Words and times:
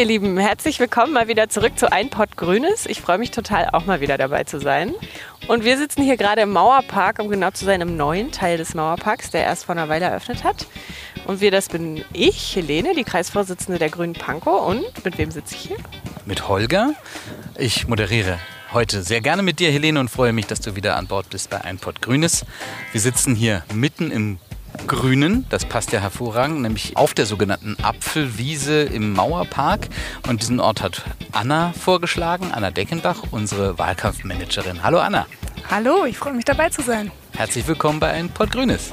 ihr 0.00 0.04
Lieben, 0.06 0.36
herzlich 0.38 0.80
willkommen 0.80 1.12
mal 1.12 1.28
wieder 1.28 1.48
zurück 1.48 1.78
zu 1.78 1.92
Ein 1.92 2.10
Pott 2.10 2.36
Grünes. 2.36 2.84
Ich 2.86 3.00
freue 3.00 3.18
mich 3.18 3.30
total, 3.30 3.68
auch 3.72 3.86
mal 3.86 4.00
wieder 4.00 4.18
dabei 4.18 4.42
zu 4.42 4.58
sein. 4.58 4.92
Und 5.46 5.64
wir 5.64 5.78
sitzen 5.78 6.02
hier 6.02 6.16
gerade 6.16 6.42
im 6.42 6.50
Mauerpark, 6.50 7.20
um 7.20 7.28
genau 7.28 7.52
zu 7.52 7.64
sein, 7.64 7.80
im 7.80 7.96
neuen 7.96 8.32
Teil 8.32 8.58
des 8.58 8.74
Mauerparks, 8.74 9.30
der 9.30 9.44
erst 9.44 9.66
vor 9.66 9.76
einer 9.76 9.88
Weile 9.88 10.06
eröffnet 10.06 10.42
hat. 10.42 10.66
Und 11.26 11.40
wir, 11.40 11.52
das 11.52 11.68
bin 11.68 12.04
ich, 12.12 12.56
Helene, 12.56 12.94
die 12.96 13.04
Kreisvorsitzende 13.04 13.78
der 13.78 13.88
Grünen 13.88 14.14
Pankow. 14.14 14.66
Und 14.66 15.04
mit 15.04 15.16
wem 15.16 15.30
sitze 15.30 15.54
ich 15.54 15.60
hier? 15.60 15.76
Mit 16.26 16.48
Holger. 16.48 16.94
Ich 17.56 17.86
moderiere 17.86 18.40
heute 18.72 19.00
sehr 19.00 19.20
gerne 19.20 19.42
mit 19.44 19.60
dir, 19.60 19.70
Helene, 19.70 20.00
und 20.00 20.08
freue 20.08 20.32
mich, 20.32 20.46
dass 20.46 20.60
du 20.60 20.74
wieder 20.74 20.96
an 20.96 21.06
Bord 21.06 21.30
bist 21.30 21.50
bei 21.50 21.60
Ein 21.60 21.78
Pott 21.78 22.02
Grünes. 22.02 22.44
Wir 22.90 23.00
sitzen 23.00 23.36
hier 23.36 23.62
mitten 23.72 24.10
im 24.10 24.38
Grünen, 24.86 25.46
das 25.48 25.64
passt 25.64 25.92
ja 25.92 26.00
hervorragend, 26.00 26.60
nämlich 26.60 26.96
auf 26.96 27.14
der 27.14 27.26
sogenannten 27.26 27.76
Apfelwiese 27.82 28.82
im 28.82 29.12
Mauerpark. 29.12 29.88
Und 30.28 30.42
diesen 30.42 30.60
Ort 30.60 30.82
hat 30.82 31.02
Anna 31.32 31.72
vorgeschlagen, 31.72 32.52
Anna 32.52 32.70
Deckenbach, 32.70 33.22
unsere 33.30 33.78
Wahlkampfmanagerin. 33.78 34.82
Hallo 34.82 34.98
Anna. 34.98 35.26
Hallo, 35.70 36.04
ich 36.04 36.18
freue 36.18 36.34
mich 36.34 36.44
dabei 36.44 36.68
zu 36.68 36.82
sein. 36.82 37.10
Herzlich 37.36 37.66
willkommen 37.66 38.00
bei 38.00 38.10
Ein 38.10 38.28
Pott 38.28 38.50
Grünes. 38.52 38.92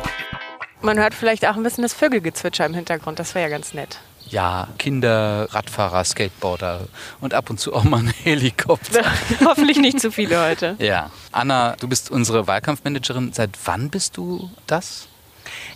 Man 0.81 0.98
hört 0.98 1.13
vielleicht 1.13 1.45
auch 1.45 1.55
ein 1.55 1.63
bisschen 1.63 1.84
das 1.84 1.94
Vögelgezwitscher 1.94 2.66
im 2.66 2.73
Hintergrund, 2.73 3.20
das 3.20 3.36
wäre 3.36 3.50
ja 3.50 3.55
ganz 3.55 3.73
nett. 3.73 4.00
Ja, 4.27 4.70
Kinder, 4.77 5.48
Radfahrer, 5.52 6.03
Skateboarder 6.05 6.88
und 7.20 7.34
ab 7.34 7.50
und 7.50 7.59
zu 7.59 7.73
auch 7.73 7.84
mal 7.84 8.00
ein 8.00 8.08
Helikopter. 8.23 9.03
Hoffentlich 9.45 9.77
nicht 9.77 10.00
zu 10.00 10.11
viele 10.11 10.41
heute. 10.41 10.77
Ja. 10.80 11.11
Anna, 11.34 11.75
du 11.80 11.88
bist 11.88 12.09
unsere 12.09 12.48
Wahlkampfmanagerin. 12.48 13.34
Seit 13.34 13.52
wann 13.66 13.89
bist 13.89 14.16
du 14.16 14.50
das? 14.67 15.08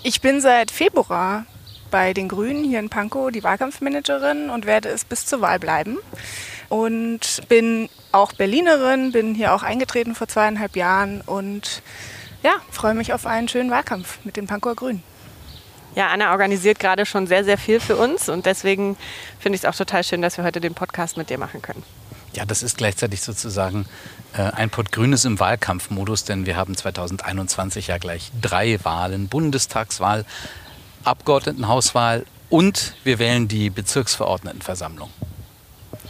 Ich 0.03 0.21
bin 0.21 0.41
seit 0.41 0.71
Februar 0.71 1.45
bei 1.91 2.13
den 2.13 2.27
Grünen 2.27 2.63
hier 2.63 2.79
in 2.79 2.89
Pankow 2.89 3.31
die 3.31 3.43
Wahlkampfmanagerin 3.43 4.49
und 4.49 4.65
werde 4.65 4.89
es 4.89 5.05
bis 5.05 5.25
zur 5.25 5.41
Wahl 5.41 5.59
bleiben. 5.59 5.97
Und 6.67 7.43
bin 7.47 7.89
auch 8.11 8.33
Berlinerin, 8.33 9.11
bin 9.11 9.35
hier 9.35 9.53
auch 9.53 9.63
eingetreten 9.63 10.15
vor 10.15 10.27
zweieinhalb 10.27 10.75
Jahren 10.75 11.21
und 11.21 11.83
ja, 12.43 12.53
freue 12.71 12.95
mich 12.95 13.13
auf 13.13 13.25
einen 13.25 13.47
schönen 13.47 13.71
Wahlkampf 13.71 14.19
mit 14.23 14.35
den 14.35 14.47
Pankower 14.47 14.75
Grünen. 14.75 15.03
Ja, 15.95 16.07
Anna 16.07 16.31
organisiert 16.31 16.79
gerade 16.79 17.05
schon 17.05 17.27
sehr, 17.27 17.45
sehr 17.45 17.57
viel 17.57 17.79
für 17.79 17.95
uns 17.95 18.27
und 18.27 18.45
deswegen 18.45 18.97
finde 19.39 19.55
ich 19.55 19.63
es 19.63 19.65
auch 19.69 19.75
total 19.75 20.03
schön, 20.03 20.21
dass 20.21 20.37
wir 20.37 20.43
heute 20.43 20.59
den 20.59 20.73
Podcast 20.73 21.15
mit 21.15 21.29
dir 21.29 21.37
machen 21.37 21.61
können. 21.61 21.83
Ja, 22.35 22.45
das 22.45 22.63
ist 22.63 22.77
gleichzeitig 22.77 23.21
sozusagen 23.21 23.85
äh, 24.33 24.41
ein 24.41 24.69
Pott 24.69 24.91
Grünes 24.91 25.23
im 25.23 25.39
Wahlkampfmodus, 25.39 26.25
denn 26.25 26.45
wir 26.45 26.57
haben 26.57 26.75
2021 26.75 27.87
ja 27.87 27.97
gleich 27.97 28.31
drei 28.41 28.77
Wahlen: 28.83 29.29
Bundestagswahl, 29.29 30.25
Abgeordnetenhauswahl 31.05 32.25
und 32.49 32.95
wir 33.03 33.19
wählen 33.19 33.47
die 33.47 33.69
Bezirksverordnetenversammlung. 33.69 35.09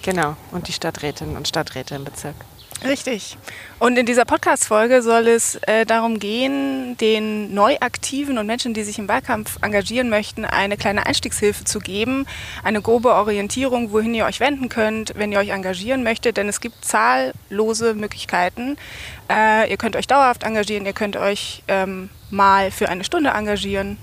Genau, 0.02 0.36
und 0.52 0.68
die 0.68 0.74
Stadträtinnen 0.74 1.38
und 1.38 1.48
Stadträte 1.48 1.96
im 1.96 2.04
Bezirk. 2.04 2.36
Richtig. 2.84 3.38
Und 3.80 3.98
in 3.98 4.06
dieser 4.06 4.26
Podcast-Folge 4.26 5.02
soll 5.02 5.28
es 5.28 5.56
äh, 5.64 5.86
darum 5.86 6.20
gehen, 6.20 6.98
den 6.98 7.54
Neuaktiven 7.54 8.38
und 8.38 8.46
Menschen, 8.46 8.74
die 8.74 8.84
sich 8.84 9.00
im 9.00 9.08
Wahlkampf 9.08 9.58
engagieren 9.62 10.10
möchten, 10.10 10.46
eine 10.46 10.78
kleine 10.78 11.06
Einstiegshilfe 11.06 11.64
zu 11.64 11.80
geben, 11.80 12.26
eine 12.64 12.82
grobe 12.82 13.14
Orientierung, 13.14 13.92
wohin 13.92 14.14
ihr 14.14 14.26
euch 14.26 14.40
wenden 14.40 14.70
könnt, 14.70 15.14
wenn 15.16 15.32
ihr 15.32 15.40
euch 15.40 15.50
engagieren 15.50 16.04
möchtet. 16.04 16.38
Denn 16.38 16.50
es 16.50 16.62
gibt 16.62 16.84
zahllose 16.84 17.94
Möglichkeiten. 17.96 18.78
Äh, 19.30 19.70
ihr 19.70 19.78
könnt 19.78 19.96
euch 19.96 20.08
dauerhaft 20.08 20.44
engagieren, 20.44 20.86
ihr 20.86 20.94
könnt 20.94 21.16
euch 21.16 21.64
ähm, 21.68 22.10
mal 22.30 22.72
für 22.72 22.90
eine 22.90 23.04
Stunde 23.04 23.32
engagieren. 23.32 23.98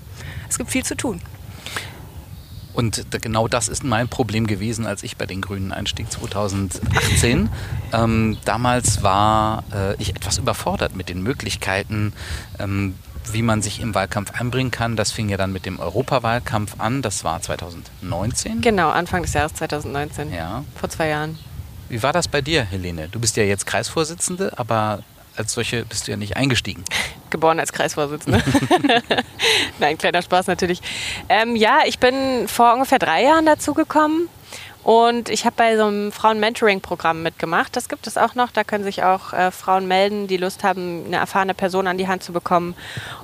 Es 0.49 0.57
gibt 0.57 0.71
viel 0.71 0.83
zu 0.83 0.95
tun. 0.95 1.21
Und 2.73 3.05
genau 3.21 3.47
das 3.47 3.67
ist 3.67 3.83
mein 3.83 4.07
Problem 4.07 4.47
gewesen, 4.47 4.85
als 4.85 5.03
ich 5.03 5.17
bei 5.17 5.25
den 5.25 5.41
Grünen 5.41 5.71
einstieg 5.71 6.11
2018. 6.11 7.49
ähm, 7.93 8.37
damals 8.45 9.03
war 9.03 9.63
äh, 9.73 9.95
ich 10.01 10.15
etwas 10.15 10.37
überfordert 10.37 10.95
mit 10.95 11.09
den 11.09 11.21
Möglichkeiten, 11.21 12.13
ähm, 12.59 12.95
wie 13.31 13.41
man 13.41 13.61
sich 13.61 13.79
im 13.79 13.95
Wahlkampf 13.95 14.31
einbringen 14.39 14.71
kann. 14.71 14.95
Das 14.95 15.11
fing 15.11 15.29
ja 15.29 15.37
dann 15.37 15.53
mit 15.53 15.65
dem 15.65 15.79
Europawahlkampf 15.79 16.79
an. 16.79 17.01
Das 17.01 17.23
war 17.23 17.41
2019. 17.41 18.61
Genau, 18.61 18.89
Anfang 18.89 19.21
des 19.21 19.33
Jahres 19.33 19.53
2019. 19.53 20.33
Ja. 20.33 20.63
Vor 20.75 20.89
zwei 20.89 21.09
Jahren. 21.09 21.37
Wie 21.89 22.01
war 22.01 22.11
das 22.11 22.27
bei 22.27 22.41
dir, 22.41 22.63
Helene? 22.63 23.07
Du 23.09 23.19
bist 23.19 23.37
ja 23.37 23.43
jetzt 23.43 23.65
Kreisvorsitzende, 23.65 24.57
aber 24.57 25.03
als 25.35 25.53
solche 25.53 25.85
bist 25.85 26.07
du 26.07 26.11
ja 26.11 26.17
nicht 26.17 26.37
eingestiegen. 26.37 26.83
Geboren 27.33 27.59
als 27.59 27.73
Kreisvorsitzende. 27.73 28.41
Nein, 29.79 29.97
kleiner 29.97 30.21
Spaß 30.21 30.47
natürlich. 30.47 30.81
Ähm, 31.27 31.57
ja, 31.57 31.79
ich 31.85 31.99
bin 31.99 32.47
vor 32.47 32.73
ungefähr 32.73 32.99
drei 32.99 33.23
Jahren 33.23 33.45
dazugekommen. 33.45 34.29
Und 34.83 35.29
ich 35.29 35.45
habe 35.45 35.55
bei 35.55 35.77
so 35.77 35.85
einem 35.85 36.11
Frauen-Mentoring-Programm 36.11 37.23
mitgemacht. 37.23 37.75
Das 37.75 37.87
gibt 37.87 38.05
es 38.05 38.17
auch 38.17 38.35
noch. 38.35 38.51
Da 38.51 38.65
können 38.65 38.83
sich 38.83 39.01
auch 39.03 39.31
äh, 39.31 39.49
Frauen 39.49 39.87
melden, 39.87 40.27
die 40.27 40.35
Lust 40.35 40.65
haben, 40.65 41.05
eine 41.05 41.15
erfahrene 41.15 41.53
Person 41.53 41.87
an 41.87 41.97
die 41.97 42.09
Hand 42.09 42.21
zu 42.21 42.33
bekommen. 42.33 42.75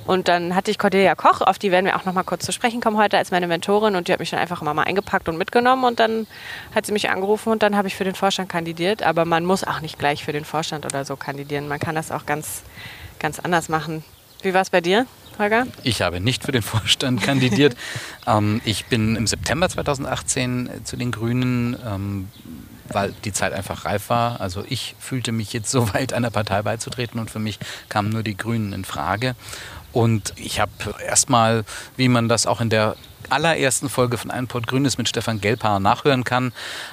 Und 0.06 0.28
dann 0.28 0.54
hatte 0.54 0.70
ich 0.70 0.78
Cordelia 0.78 1.14
Koch, 1.14 1.42
auf 1.42 1.58
die 1.58 1.70
werden 1.70 1.84
wir 1.84 1.96
auch 1.96 2.06
noch 2.06 2.14
mal 2.14 2.22
kurz 2.22 2.46
zu 2.46 2.52
sprechen 2.52 2.80
kommen 2.80 2.96
heute 2.96 3.18
als 3.18 3.30
meine 3.30 3.46
Mentorin. 3.46 3.94
Und 3.94 4.08
die 4.08 4.12
hat 4.12 4.20
mich 4.20 4.30
dann 4.30 4.40
einfach 4.40 4.62
immer 4.62 4.72
mal 4.72 4.84
eingepackt 4.84 5.28
und 5.28 5.36
mitgenommen. 5.36 5.84
Und 5.84 6.00
dann 6.00 6.26
hat 6.74 6.86
sie 6.86 6.92
mich 6.92 7.10
angerufen 7.10 7.50
und 7.50 7.62
dann 7.62 7.76
habe 7.76 7.88
ich 7.88 7.94
für 7.94 8.04
den 8.04 8.14
Vorstand 8.14 8.48
kandidiert. 8.48 9.02
Aber 9.02 9.26
man 9.26 9.44
muss 9.44 9.62
auch 9.62 9.82
nicht 9.82 9.98
gleich 9.98 10.24
für 10.24 10.32
den 10.32 10.46
Vorstand 10.46 10.86
oder 10.86 11.04
so 11.04 11.16
kandidieren. 11.16 11.68
Man 11.68 11.78
kann 11.78 11.94
das 11.94 12.10
auch 12.10 12.24
ganz, 12.24 12.62
ganz 13.20 13.38
anders 13.38 13.68
machen. 13.68 14.02
Wie 14.42 14.52
war 14.52 14.62
es 14.62 14.70
bei 14.70 14.80
dir? 14.80 15.06
Holger? 15.38 15.66
Ich 15.84 16.02
habe 16.02 16.20
nicht 16.20 16.44
für 16.44 16.52
den 16.52 16.62
Vorstand 16.74 17.22
kandidiert. 17.22 17.76
ähm, 18.26 18.60
ich 18.64 18.86
bin 18.86 19.16
im 19.16 19.26
September 19.26 19.68
2018 19.68 20.70
zu 20.84 20.96
den 20.96 21.12
Grünen, 21.12 21.76
ähm, 21.86 22.28
weil 22.88 23.14
die 23.24 23.32
Zeit 23.32 23.52
einfach 23.52 23.84
reif 23.84 24.10
war. 24.10 24.40
Also 24.40 24.64
ich 24.68 24.96
fühlte 24.98 25.32
mich 25.32 25.52
jetzt 25.52 25.70
so 25.72 25.92
weit, 25.94 26.12
einer 26.12 26.30
Partei 26.30 26.62
beizutreten 26.62 27.20
und 27.20 27.30
für 27.30 27.38
mich 27.38 27.58
kamen 27.88 28.10
nur 28.10 28.22
die 28.22 28.36
Grünen 28.36 28.72
in 28.72 28.84
Frage. 28.84 29.34
Und 29.92 30.34
ich 30.36 30.60
habe 30.60 30.72
erstmal, 31.04 31.64
wie 31.96 32.08
man 32.08 32.28
das 32.28 32.46
auch 32.46 32.60
in 32.60 32.70
der 32.70 32.96
allerersten 33.28 33.88
Folge 33.88 34.18
von 34.18 34.30
Ein 34.30 34.46
Port 34.46 34.66
Grünes 34.66 34.98
mit 34.98 35.08
Stefan 35.08 35.40
Gelpaar 35.40 35.80
nachhören 35.80 36.24
kann, 36.24 36.52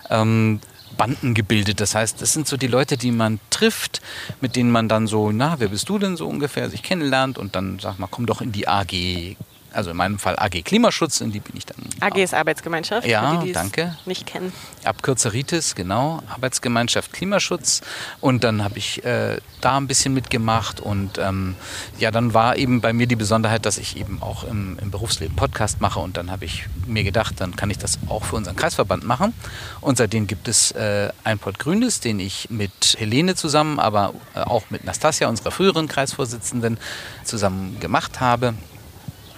ähm, 0.10 0.60
Banden 0.98 1.34
gebildet. 1.34 1.80
Das 1.80 1.96
heißt, 1.96 2.22
das 2.22 2.34
sind 2.34 2.48
so 2.48 2.58
die 2.58 2.68
Leute, 2.68 2.98
die 2.98 3.12
man 3.12 3.40
trifft, 3.50 4.02
mit 4.42 4.56
denen 4.56 4.72
man 4.72 4.90
dann 4.90 5.08
so, 5.08 5.32
na, 5.32 5.60
wer 5.60 5.70
bist 5.70 5.88
du 5.90 6.00
denn 6.00 6.18
so 6.18 6.28
ungefähr, 6.28 6.70
sich 6.70 6.84
kennenlernt 6.84 7.38
und 7.38 7.56
dann 7.56 7.80
sagt 7.80 8.00
man, 8.00 8.10
komm 8.12 8.26
doch 8.26 8.42
in 8.42 8.52
die 8.52 8.68
AG 8.68 9.36
also 9.74 9.92
in 9.92 9.98
meinem 9.98 10.20
Fall 10.20 10.38
AG 10.38 10.64
Klimaschutz, 10.64 11.22
in 11.22 11.32
die 11.32 11.40
bin 11.40 11.56
ich 11.56 11.66
dann. 11.66 11.78
AG 12.00 12.18
ist 12.18 12.34
Arbeitsgemeinschaft, 12.34 13.08
ja, 13.08 13.38
die, 13.44 13.52
danke. 13.52 13.98
nicht 14.06 14.26
kennen. 14.26 14.54
Abkürzer 14.84 15.34
RITES, 15.34 15.76
genau, 15.76 16.22
Arbeitsgemeinschaft 16.30 17.14
Klimaschutz. 17.14 17.82
Und 18.22 18.44
dann 18.44 18.64
habe 18.64 18.78
ich 18.78 19.04
äh, 19.06 19.38
da 19.62 19.78
ein 19.78 19.88
bisschen 19.88 20.14
mitgemacht 20.14 20.80
und 20.80 21.18
ähm, 21.18 21.56
ja, 22.00 22.12
dann 22.12 22.34
war 22.34 22.58
eben 22.58 22.82
bei 22.82 22.94
mir 22.94 23.08
die 23.08 23.16
Besonderheit, 23.16 23.66
dass 23.66 23.78
ich 23.78 23.98
eben 23.98 24.22
auch 24.22 24.44
im, 24.44 24.78
im 24.82 24.92
Berufsleben 24.92 25.36
Podcast 25.36 25.82
mache 25.82 26.00
und 26.00 26.18
dann 26.18 26.32
habe 26.32 26.46
ich 26.46 26.66
mir 26.86 27.04
gedacht, 27.04 27.36
dann 27.40 27.56
kann 27.56 27.70
ich 27.70 27.78
das 27.78 28.00
auch 28.10 28.24
für 28.24 28.36
unseren 28.36 28.56
Kreisverband 28.56 29.04
machen. 29.04 29.34
Und 29.82 29.98
seitdem 29.98 30.28
gibt 30.28 30.48
es 30.48 30.72
äh, 30.72 31.10
ein 31.24 31.40
Pott 31.40 31.60
Grünes, 31.60 32.00
den 32.00 32.20
ich 32.20 32.50
mit 32.50 32.96
Helene 32.98 33.36
zusammen, 33.36 33.80
aber 33.80 34.14
äh, 34.36 34.40
auch 34.40 34.70
mit 34.70 34.84
Nastasia, 34.86 35.28
unserer 35.28 35.52
früheren 35.52 35.88
Kreisvorsitzenden, 35.88 36.78
zusammen 37.24 37.80
gemacht 37.80 38.20
habe. 38.20 38.54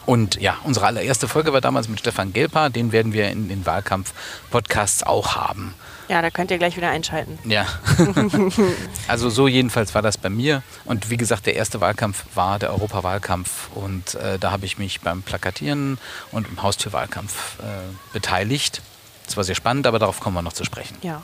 Und 0.06 0.40
ja, 0.42 0.58
unsere 0.64 0.88
allererste 0.88 1.28
Folge 1.28 1.54
war 1.54 1.62
damals 1.62 1.88
mit 1.88 2.00
Stefan 2.00 2.34
Gelper. 2.34 2.70
Den 2.70 2.92
werden 2.92 3.14
wir 3.14 3.30
in 3.30 3.50
den 3.50 3.66
Wahlkampf-Podcasts 3.66 5.04
auch 5.04 5.36
haben. 5.36 5.76
Ja, 6.10 6.24
da 6.24 6.32
könnt 6.32 6.50
ihr 6.50 6.58
gleich 6.58 6.76
wieder 6.76 6.90
einschalten. 6.90 7.38
Ja. 7.46 7.68
also 9.08 9.30
so 9.30 9.48
jedenfalls 9.48 9.94
war 9.94 10.02
das 10.02 10.18
bei 10.18 10.30
mir. 10.30 10.64
Und 10.86 11.12
wie 11.12 11.18
gesagt, 11.18 11.46
der 11.46 11.56
erste 11.56 11.81
Wahlkampf 11.81 12.25
war 12.34 12.57
der 12.57 12.72
Europawahlkampf. 12.72 13.69
Und 13.75 14.16
äh, 14.16 14.40
da 14.40 14.50
habe 14.50 14.66
ich 14.66 14.80
mich 14.80 15.01
beim 15.01 15.22
Plakatieren 15.22 16.00
und 16.31 16.48
im 16.48 16.63
Haustürwahlkampf 16.63 17.60
äh, 17.60 17.63
beteiligt. 18.12 18.81
Das 19.25 19.38
war 19.38 19.44
sehr 19.44 19.54
spannend, 19.54 19.86
aber 19.86 20.00
darauf 20.00 20.19
kommen 20.19 20.36
wir 20.36 20.42
noch 20.42 20.54
zu 20.54 20.66
sprechen. 20.66 20.98
Ja. 21.04 21.22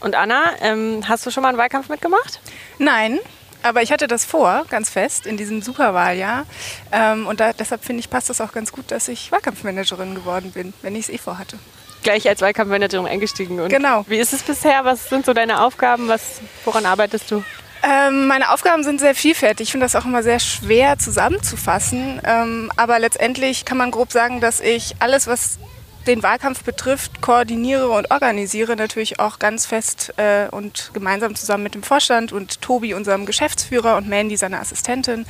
Und 0.00 0.14
Anna, 0.14 0.52
ähm, 0.60 1.02
hast 1.06 1.26
du 1.26 1.30
schon 1.30 1.42
mal 1.42 1.50
einen 1.50 1.58
Wahlkampf 1.58 1.90
mitgemacht? 1.90 2.40
Nein, 2.78 3.18
aber 3.64 3.82
ich 3.82 3.90
hatte 3.90 4.06
das 4.06 4.24
vor, 4.24 4.64
ganz 4.68 4.90
fest, 4.90 5.26
in 5.26 5.36
diesem 5.36 5.62
Superwahljahr. 5.62 6.44
Ähm, 6.92 7.26
und 7.26 7.40
da, 7.40 7.52
deshalb 7.52 7.84
finde 7.84 8.00
ich, 8.00 8.10
passt 8.10 8.30
das 8.30 8.40
auch 8.40 8.52
ganz 8.52 8.72
gut, 8.72 8.90
dass 8.90 9.08
ich 9.08 9.32
Wahlkampfmanagerin 9.32 10.14
geworden 10.14 10.52
bin, 10.52 10.74
wenn 10.82 10.94
ich 10.94 11.08
es 11.08 11.08
eh 11.08 11.18
vorhatte. 11.18 11.58
Gleich 12.02 12.28
als 12.28 12.42
Wahlkampfmanagerin 12.42 13.06
eingestiegen. 13.06 13.60
Und 13.60 13.70
genau. 13.70 14.04
Wie 14.06 14.18
ist 14.18 14.34
es 14.34 14.42
bisher? 14.42 14.84
Was 14.84 15.08
sind 15.08 15.24
so 15.24 15.32
deine 15.32 15.62
Aufgaben? 15.62 16.08
Was, 16.08 16.42
woran 16.64 16.84
arbeitest 16.84 17.30
du? 17.30 17.42
Ähm, 17.82 18.26
meine 18.26 18.50
Aufgaben 18.50 18.84
sind 18.84 19.00
sehr 19.00 19.14
vielfältig. 19.14 19.68
Ich 19.68 19.72
finde 19.72 19.86
das 19.86 19.96
auch 19.96 20.04
immer 20.04 20.22
sehr 20.22 20.40
schwer 20.40 20.98
zusammenzufassen. 20.98 22.20
Ähm, 22.24 22.70
aber 22.76 22.98
letztendlich 22.98 23.64
kann 23.64 23.78
man 23.78 23.90
grob 23.90 24.12
sagen, 24.12 24.40
dass 24.40 24.60
ich 24.60 24.96
alles, 25.00 25.26
was 25.26 25.58
den 26.06 26.22
Wahlkampf 26.22 26.62
betrifft, 26.64 27.20
koordiniere 27.20 27.88
und 27.88 28.10
organisiere 28.10 28.76
natürlich 28.76 29.20
auch 29.20 29.38
ganz 29.38 29.66
fest 29.66 30.12
äh, 30.16 30.48
und 30.50 30.90
gemeinsam 30.94 31.34
zusammen 31.34 31.64
mit 31.64 31.74
dem 31.74 31.82
Vorstand 31.82 32.32
und 32.32 32.60
Tobi, 32.60 32.94
unserem 32.94 33.26
Geschäftsführer, 33.26 33.96
und 33.96 34.08
Mandy, 34.08 34.36
seiner 34.36 34.60
Assistentin. 34.60 35.26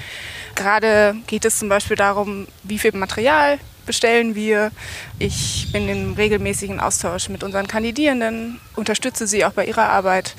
Gerade 0.54 1.16
geht 1.26 1.44
es 1.44 1.58
zum 1.58 1.68
Beispiel 1.68 1.96
darum, 1.96 2.46
wie 2.62 2.78
viel 2.78 2.92
Material 2.92 3.58
bestellen 3.86 4.34
wir. 4.34 4.70
Ich 5.18 5.68
bin 5.72 5.88
im 5.88 6.14
regelmäßigen 6.14 6.80
Austausch 6.80 7.28
mit 7.28 7.44
unseren 7.44 7.66
Kandidierenden, 7.66 8.60
unterstütze 8.76 9.26
sie 9.26 9.44
auch 9.44 9.52
bei 9.52 9.66
ihrer 9.66 9.88
Arbeit. 9.88 10.34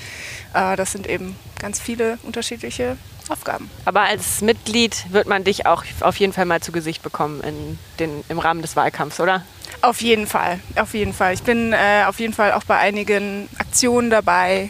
Äh, 0.55 0.75
das 0.75 0.91
sind 0.93 1.07
eben 1.07 1.35
ganz 1.59 1.79
viele 1.79 2.17
unterschiedliche 2.23 2.97
Aufgaben. 3.29 3.69
Aber 3.85 4.01
als 4.01 4.41
Mitglied 4.41 5.05
wird 5.11 5.27
man 5.27 5.43
dich 5.43 5.65
auch 5.65 5.83
auf 6.01 6.17
jeden 6.17 6.33
Fall 6.33 6.45
mal 6.45 6.61
zu 6.61 6.71
Gesicht 6.71 7.03
bekommen 7.03 7.41
in 7.41 7.79
den, 7.99 8.23
im 8.29 8.39
Rahmen 8.39 8.61
des 8.61 8.75
Wahlkampfs, 8.75 9.19
oder? 9.19 9.43
Auf 9.81 10.01
jeden 10.01 10.27
Fall, 10.27 10.59
auf 10.75 10.93
jeden 10.93 11.13
Fall. 11.13 11.33
Ich 11.33 11.43
bin 11.43 11.73
äh, 11.73 12.05
auf 12.07 12.19
jeden 12.19 12.33
Fall 12.33 12.53
auch 12.53 12.63
bei 12.63 12.77
einigen 12.77 13.49
Aktionen 13.57 14.09
dabei 14.09 14.69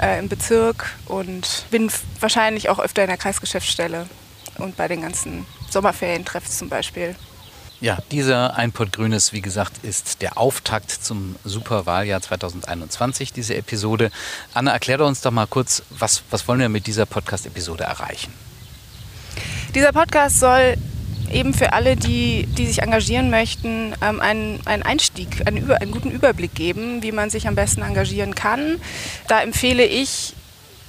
äh, 0.00 0.18
im 0.18 0.28
Bezirk 0.28 0.90
und 1.06 1.64
bin 1.70 1.90
wahrscheinlich 2.20 2.68
auch 2.68 2.78
öfter 2.78 3.02
in 3.02 3.08
der 3.08 3.16
Kreisgeschäftsstelle 3.16 4.06
und 4.58 4.76
bei 4.76 4.88
den 4.88 5.02
ganzen 5.02 5.46
Sommerferientreffs 5.70 6.58
zum 6.58 6.68
Beispiel. 6.68 7.16
Ja, 7.82 7.98
dieser 8.12 8.56
Einput 8.56 8.92
Grünes, 8.92 9.32
wie 9.32 9.42
gesagt, 9.42 9.82
ist 9.82 10.22
der 10.22 10.38
Auftakt 10.38 10.88
zum 10.88 11.34
Superwahljahr 11.42 12.22
2021, 12.22 13.32
diese 13.32 13.56
Episode. 13.56 14.12
Anna, 14.54 14.70
erklär 14.70 15.00
uns 15.00 15.20
doch 15.20 15.32
mal 15.32 15.48
kurz, 15.48 15.82
was, 15.90 16.22
was 16.30 16.46
wollen 16.46 16.60
wir 16.60 16.68
mit 16.68 16.86
dieser 16.86 17.06
Podcast-Episode 17.06 17.82
erreichen? 17.82 18.32
Dieser 19.74 19.90
Podcast 19.90 20.38
soll 20.38 20.76
eben 21.32 21.54
für 21.54 21.72
alle, 21.72 21.96
die, 21.96 22.46
die 22.56 22.68
sich 22.68 22.82
engagieren 22.82 23.30
möchten, 23.30 23.96
ähm, 24.00 24.20
einen, 24.20 24.64
einen 24.64 24.84
Einstieg, 24.84 25.44
einen, 25.48 25.56
Über, 25.56 25.80
einen 25.80 25.90
guten 25.90 26.12
Überblick 26.12 26.54
geben, 26.54 27.02
wie 27.02 27.10
man 27.10 27.30
sich 27.30 27.48
am 27.48 27.56
besten 27.56 27.82
engagieren 27.82 28.36
kann. 28.36 28.80
Da 29.26 29.42
empfehle 29.42 29.84
ich, 29.84 30.34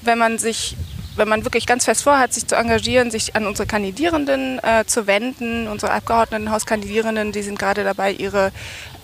wenn 0.04 0.20
man 0.20 0.38
sich 0.38 0.78
wenn 1.16 1.28
man 1.28 1.44
wirklich 1.44 1.66
ganz 1.66 1.86
fest 1.86 2.04
vorhat, 2.04 2.34
sich 2.34 2.48
zu 2.48 2.56
engagieren, 2.56 3.12
sich 3.12 3.36
an 3.36 3.46
unsere 3.46 3.68
Kandidierenden 3.68 4.60
äh, 4.64 4.86
zu 4.86 5.08
wenden, 5.08 5.68
unsere 5.68 5.92
Abgeordnetenhauskandidierenden, 5.94 7.32
die 7.32 7.44
sind 7.44 7.60
gerade 7.60 7.84
dabei, 7.84 8.12
ihre 8.12 8.52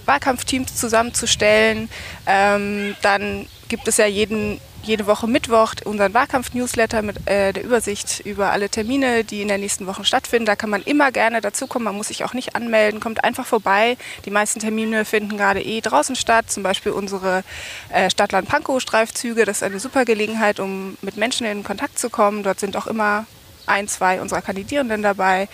Wahlkampfteams 0.05 0.75
zusammenzustellen. 0.75 1.89
Ähm, 2.25 2.95
dann 3.01 3.47
gibt 3.67 3.87
es 3.87 3.97
ja 3.97 4.07
jeden 4.07 4.59
jede 4.83 5.07
Woche 5.07 5.27
Mittwoch 5.27 5.73
unseren 5.85 6.13
Wahlkampf-Newsletter 6.13 7.01
mit 7.01 7.27
äh, 7.27 7.53
der 7.53 7.63
Übersicht 7.63 8.21
über 8.21 8.51
alle 8.51 8.69
Termine, 8.69 9.23
die 9.23 9.41
in 9.41 9.47
der 9.47 9.57
nächsten 9.57 9.87
Woche 9.87 10.03
stattfinden. 10.03 10.45
Da 10.45 10.55
kann 10.55 10.69
man 10.69 10.81
immer 10.83 11.11
gerne 11.11 11.41
dazukommen. 11.41 11.85
Man 11.85 11.95
muss 11.95 12.07
sich 12.07 12.23
auch 12.23 12.33
nicht 12.33 12.55
anmelden. 12.55 12.99
Kommt 12.99 13.23
einfach 13.23 13.45
vorbei. 13.45 13.97
Die 14.25 14.31
meisten 14.31 14.59
Termine 14.59 15.05
finden 15.05 15.37
gerade 15.37 15.61
eh 15.61 15.81
draußen 15.81 16.15
statt. 16.15 16.49
Zum 16.49 16.63
Beispiel 16.63 16.91
unsere 16.91 17.43
äh, 17.89 18.09
Stadtland-Pankow-Streifzüge. 18.09 19.45
Das 19.45 19.57
ist 19.57 19.63
eine 19.63 19.79
super 19.79 20.05
Gelegenheit, 20.05 20.59
um 20.59 20.97
mit 21.01 21.17
Menschen 21.17 21.45
in 21.45 21.63
Kontakt 21.63 21.99
zu 21.99 22.09
kommen. 22.09 22.43
Dort 22.43 22.59
sind 22.59 22.75
auch 22.77 22.87
immer 22.87 23.25
ein, 23.65 23.87
zwei 23.87 24.19
unserer 24.19 24.41
Kandidierenden 24.41 25.03
dabei, 25.03 25.47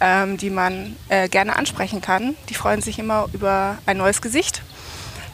ähm, 0.00 0.36
die 0.36 0.50
man 0.50 0.96
äh, 1.08 1.28
gerne 1.28 1.56
ansprechen 1.56 2.00
kann. 2.00 2.36
Die 2.50 2.54
freuen 2.54 2.82
sich 2.82 2.98
immer 2.98 3.28
über 3.32 3.78
ein 3.86 3.96
neues 3.96 4.20
Gesicht 4.20 4.62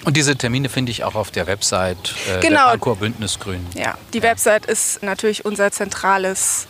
und 0.04 0.16
diese 0.16 0.36
Termine 0.36 0.68
finde 0.68 0.92
ich 0.92 1.04
auch 1.04 1.14
auf 1.14 1.30
der 1.30 1.46
Website 1.46 2.14
äh, 2.28 2.40
genau. 2.40 2.64
der 2.64 2.70
Pankow 2.72 2.98
Bündnis 2.98 3.38
Grün. 3.38 3.66
Ja, 3.74 3.98
die 4.14 4.22
Website 4.22 4.66
ist 4.66 5.02
natürlich 5.02 5.44
unser 5.44 5.70
zentrales 5.70 6.66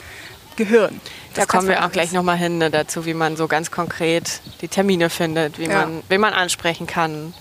Gehirn. 0.56 1.00
Da 1.35 1.47
kommen 1.47 1.69
wir 1.69 1.85
auch 1.85 1.93
gleich 1.93 2.12
nochmal 2.12 2.37
hin 2.37 2.59
ne, 2.59 2.71
dazu, 2.71 3.06
wie 3.06 3.15
man 3.15 3.37
so 3.37 3.47
ganz 3.47 3.71
konkret 3.71 4.41
die 4.61 4.69
Termine 4.69 5.11
findet, 5.11 5.59
wie 5.59 5.67
ja. 5.67 5.87
man, 5.87 6.03
wen 6.09 6.21
man 6.21 6.32
ansprechen 6.32 6.87
kann. 6.87 7.32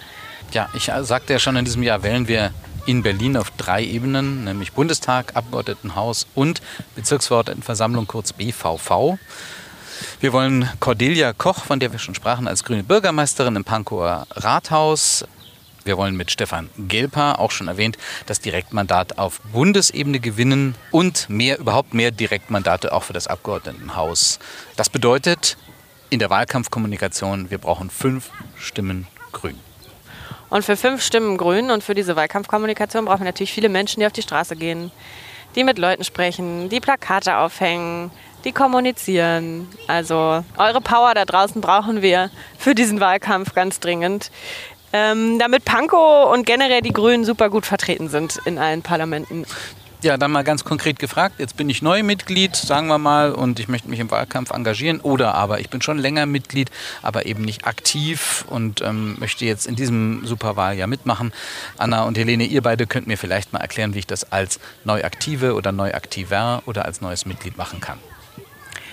Ja, 0.51 0.69
ich 0.73 0.91
sagte 1.01 1.33
ja 1.33 1.39
schon, 1.39 1.55
in 1.55 1.65
diesem 1.65 1.83
Jahr 1.83 2.03
wählen 2.03 2.27
wir 2.27 2.53
in 2.85 3.03
Berlin 3.03 3.37
auf 3.37 3.51
drei 3.51 3.83
Ebenen, 3.83 4.45
nämlich 4.45 4.73
Bundestag, 4.73 5.35
Abgeordnetenhaus 5.35 6.27
und 6.33 6.61
Bezirksverordnetenversammlung, 6.95 8.07
kurz 8.07 8.33
BVV. 8.33 9.17
Wir 10.21 10.33
wollen 10.33 10.69
Cordelia 10.79 11.33
Koch, 11.33 11.65
von 11.65 11.79
der 11.79 11.91
wir 11.91 11.99
schon 11.99 12.15
sprachen, 12.15 12.47
als 12.47 12.63
grüne 12.63 12.83
Bürgermeisterin 12.83 13.55
im 13.55 13.63
Pankower 13.63 14.27
Rathaus 14.31 15.25
wir 15.89 15.97
wollen 15.97 16.15
mit 16.15 16.29
Stefan 16.29 16.69
Gelper, 16.77 17.39
auch 17.39 17.49
schon 17.49 17.67
erwähnt, 17.67 17.97
das 18.27 18.39
Direktmandat 18.39 19.17
auf 19.17 19.41
Bundesebene 19.51 20.19
gewinnen 20.19 20.75
und 20.91 21.27
mehr, 21.31 21.57
überhaupt 21.57 21.95
mehr 21.95 22.11
Direktmandate 22.11 22.93
auch 22.93 23.01
für 23.01 23.13
das 23.13 23.25
Abgeordnetenhaus. 23.25 24.37
Das 24.75 24.87
bedeutet 24.87 25.57
in 26.11 26.19
der 26.19 26.29
Wahlkampfkommunikation, 26.29 27.49
wir 27.49 27.57
brauchen 27.57 27.89
fünf 27.89 28.29
Stimmen 28.55 29.07
Grün. 29.31 29.59
Und 30.51 30.63
für 30.63 30.77
fünf 30.77 31.01
Stimmen 31.01 31.37
Grün 31.37 31.71
und 31.71 31.83
für 31.83 31.95
diese 31.95 32.15
Wahlkampfkommunikation 32.15 33.05
brauchen 33.05 33.21
wir 33.21 33.25
natürlich 33.25 33.51
viele 33.51 33.69
Menschen, 33.69 33.99
die 33.99 34.05
auf 34.05 34.13
die 34.13 34.21
Straße 34.21 34.55
gehen, 34.55 34.91
die 35.55 35.63
mit 35.63 35.79
Leuten 35.79 36.03
sprechen, 36.03 36.69
die 36.69 36.79
Plakate 36.79 37.37
aufhängen, 37.37 38.11
die 38.43 38.51
kommunizieren. 38.51 39.67
Also 39.87 40.43
eure 40.55 40.81
Power 40.81 41.15
da 41.15 41.25
draußen 41.25 41.61
brauchen 41.61 42.03
wir 42.03 42.29
für 42.59 42.75
diesen 42.75 42.99
Wahlkampf 42.99 43.55
ganz 43.55 43.79
dringend 43.79 44.29
ähm, 44.93 45.39
damit 45.39 45.65
Pankow 45.65 46.33
und 46.33 46.45
generell 46.45 46.81
die 46.81 46.93
Grünen 46.93 47.25
super 47.25 47.49
gut 47.49 47.65
vertreten 47.65 48.09
sind 48.09 48.39
in 48.45 48.57
allen 48.57 48.81
Parlamenten. 48.81 49.45
Ja, 50.01 50.15
dann 50.15 50.31
mal 50.31 50.45
ganz 50.45 50.63
konkret 50.63 50.97
gefragt. 50.97 51.35
Jetzt 51.39 51.57
bin 51.57 51.69
ich 51.69 51.81
neu 51.81 52.03
Mitglied, 52.03 52.55
sagen 52.55 52.87
wir 52.87 52.97
mal, 52.97 53.33
und 53.33 53.59
ich 53.59 53.67
möchte 53.67 53.89
mich 53.89 53.99
im 53.99 54.09
Wahlkampf 54.09 54.51
engagieren. 54.51 55.01
Oder 55.01 55.35
aber 55.35 55.59
ich 55.59 55.69
bin 55.69 55.81
schon 55.81 55.97
länger 55.97 56.25
Mitglied, 56.25 56.71
aber 57.01 57.25
eben 57.25 57.43
nicht 57.43 57.67
aktiv 57.67 58.45
und 58.47 58.81
ähm, 58.81 59.17
möchte 59.19 59.43
jetzt 59.43 59.67
in 59.67 59.75
diesem 59.75 60.25
Superwahljahr 60.25 60.87
mitmachen. 60.87 61.33
Anna 61.77 62.03
und 62.03 62.17
Helene, 62.17 62.45
ihr 62.45 62.61
beide 62.61 62.87
könnt 62.87 63.07
mir 63.07 63.17
vielleicht 63.17 63.51
mal 63.51 63.59
erklären, 63.59 63.93
wie 63.93 63.99
ich 63.99 64.07
das 64.07 64.31
als 64.31 64.61
Neuaktive 64.85 65.53
oder 65.53 65.73
Neuaktiver 65.73 66.63
oder 66.65 66.85
als 66.85 67.01
neues 67.01 67.25
Mitglied 67.25 67.57
machen 67.57 67.81
kann. 67.81 67.99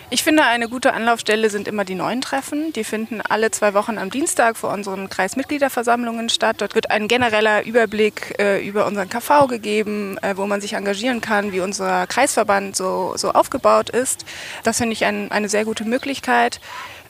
Ich 0.08 0.22
finde, 0.22 0.44
eine 0.44 0.68
gute 0.68 0.92
Anlaufstelle 0.92 1.50
sind 1.50 1.66
immer 1.66 1.84
die 1.84 1.96
neuen 1.96 2.20
Treffen. 2.20 2.72
Die 2.72 2.84
finden 2.84 3.20
alle 3.20 3.50
zwei 3.50 3.74
Wochen 3.74 3.98
am 3.98 4.08
Dienstag 4.08 4.56
vor 4.56 4.72
unseren 4.72 5.08
Kreismitgliederversammlungen 5.08 6.28
statt. 6.28 6.56
Dort 6.60 6.76
wird 6.76 6.92
ein 6.92 7.08
genereller 7.08 7.66
Überblick 7.66 8.36
äh, 8.38 8.64
über 8.64 8.86
unseren 8.86 9.08
KV 9.08 9.48
gegeben, 9.48 10.16
äh, 10.18 10.36
wo 10.36 10.46
man 10.46 10.60
sich 10.60 10.74
engagieren 10.74 11.20
kann, 11.20 11.50
wie 11.50 11.58
unser 11.58 12.06
Kreisverband 12.06 12.76
so, 12.76 13.14
so 13.16 13.32
aufgebaut 13.32 13.90
ist. 13.90 14.24
Das 14.62 14.78
finde 14.78 14.92
ich 14.92 15.04
ein, 15.04 15.32
eine 15.32 15.48
sehr 15.48 15.64
gute 15.64 15.84
Möglichkeit. 15.84 16.60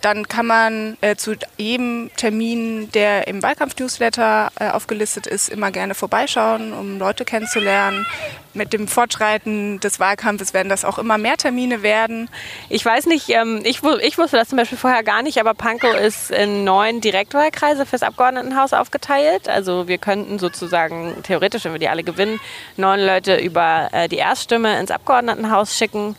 Dann 0.01 0.29
kann 0.29 0.47
man 0.47 0.97
äh, 1.01 1.17
zu 1.17 1.35
jedem 1.57 2.11
Termin, 2.17 2.91
der 2.93 3.27
im 3.29 3.43
Wahlkampf-Newsletter 3.43 4.51
äh, 4.59 4.71
aufgelistet 4.71 5.27
ist, 5.27 5.49
immer 5.49 5.71
gerne 5.71 5.95
vorbeischauen, 5.95 6.73
um 6.73 6.99
Leute 6.99 7.25
kennenzulernen. 7.25 8.07
Mit 8.55 8.73
dem 8.73 8.89
Fortschreiten 8.89 9.81
des 9.81 10.01
Wahlkampfes 10.01 10.55
werden 10.55 10.71
das 10.71 10.87
auch 10.87 10.99
immer 10.99 11.19
mehr 11.19 11.37
Termine 11.37 11.83
werden. 11.83 12.31
Ich 12.71 12.83
weiß 12.83 13.05
nicht, 13.07 13.29
ähm, 13.29 13.61
ich, 13.65 13.83
ich, 13.83 14.17
wusste 14.17 14.39
das 14.39 14.49
zum 14.49 14.57
Beispiel 14.57 14.79
vorher 14.79 15.03
gar 15.03 15.23
nicht, 15.23 15.39
aber 15.39 15.53
Pankow 15.53 15.95
ist 15.95 16.31
in 16.31 16.65
neun 16.65 17.03
Direktwahlkreise 17.03 17.85
fürs 17.85 18.03
Abgeordnetenhaus 18.03 18.73
aufgeteilt. 18.73 19.49
Also 19.49 19.89
wir 19.89 19.99
könnten 19.99 20.39
sozusagen 20.39 21.23
theoretisch, 21.23 21.65
wenn 21.65 21.73
wir 21.73 21.79
die 21.79 21.89
alle 21.89 22.03
gewinnen, 22.03 22.41
neun 22.79 23.01
Leute 23.01 23.37
über 23.37 23.91
äh, 23.93 24.09
die 24.09 24.17
Erststimme 24.17 24.79
ins 24.81 24.91
Abgeordnetenhaus 24.91 25.77
schicken 25.77 26.17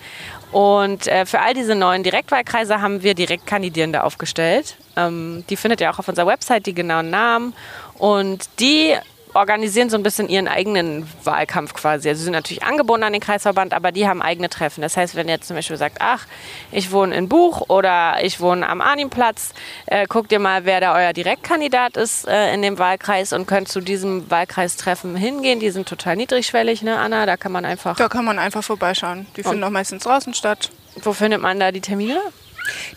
und 0.51 1.07
äh, 1.07 1.25
für 1.25 1.41
all 1.41 1.53
diese 1.53 1.75
neuen 1.75 2.03
Direktwahlkreise 2.03 2.81
haben 2.81 3.03
wir 3.03 3.13
Direktkandidierende 3.13 4.03
aufgestellt. 4.03 4.77
Ähm, 4.95 5.43
die 5.49 5.57
findet 5.57 5.81
ihr 5.81 5.91
auch 5.91 5.99
auf 5.99 6.07
unserer 6.07 6.27
Website, 6.27 6.65
die 6.65 6.73
genauen 6.73 7.09
Namen. 7.09 7.53
Und 7.97 8.49
die 8.59 8.95
organisieren 9.38 9.89
so 9.89 9.98
ein 9.98 10.03
bisschen 10.03 10.27
ihren 10.29 10.48
eigenen 10.48 11.08
Wahlkampf 11.24 11.74
quasi. 11.74 12.10
Also 12.10 12.20
sie 12.20 12.24
sind 12.25 12.34
natürlich 12.34 12.63
angebunden 12.63 13.06
an 13.06 13.13
den 13.13 13.22
Kreisverband, 13.22 13.74
aber 13.74 13.91
die 13.91 14.08
haben 14.08 14.22
eigene 14.22 14.50
Treffen. 14.50 14.82
Das 14.82 14.98
heißt, 14.98 15.15
wenn 15.15 15.27
ihr 15.27 15.36
jetzt 15.36 15.48
zum 15.48 15.56
Beispiel 15.56 15.77
sagt, 15.77 15.98
ach, 16.00 16.25
ich 16.72 16.91
wohne 16.91 17.15
in 17.15 17.29
Buch 17.29 17.70
oder 17.70 18.17
ich 18.22 18.39
wohne 18.39 18.67
am 18.67 18.82
Arnimplatz, 18.82 19.53
äh, 19.86 20.08
guckt 20.08 20.32
ihr 20.32 20.39
mal, 20.39 20.65
wer 20.65 20.82
da 20.82 20.96
euer 20.96 21.13
Direktkandidat 21.13 21.98
ist 21.98 22.27
äh, 22.27 22.53
in 22.53 22.62
dem 22.62 22.79
Wahlkreis 22.79 23.32
und 23.32 23.48
könnt 23.48 23.67
zu 23.67 23.79
diesem 23.79 24.29
Wahlkreistreffen 24.29 25.15
hingehen. 25.15 25.60
Die 25.60 25.70
sind 25.70 25.88
total 25.88 26.15
niedrigschwellig, 26.15 26.82
ne, 26.82 26.98
Anna? 26.98 27.25
Da 27.25 27.38
kann 27.38 27.51
man 27.51 27.63
einfach. 27.63 27.96
Da 27.96 28.10
kann 28.10 28.25
man 28.25 28.39
einfach 28.39 28.63
vorbeischauen. 28.63 29.27
Die 29.38 29.44
finden 29.44 29.63
auch 29.63 29.70
meistens 29.70 30.03
draußen 30.03 30.34
statt. 30.34 30.72
Wo 31.03 31.13
findet 31.13 31.41
man 31.41 31.60
da 31.60 31.72
die 31.72 31.82
Termine? 31.82 32.20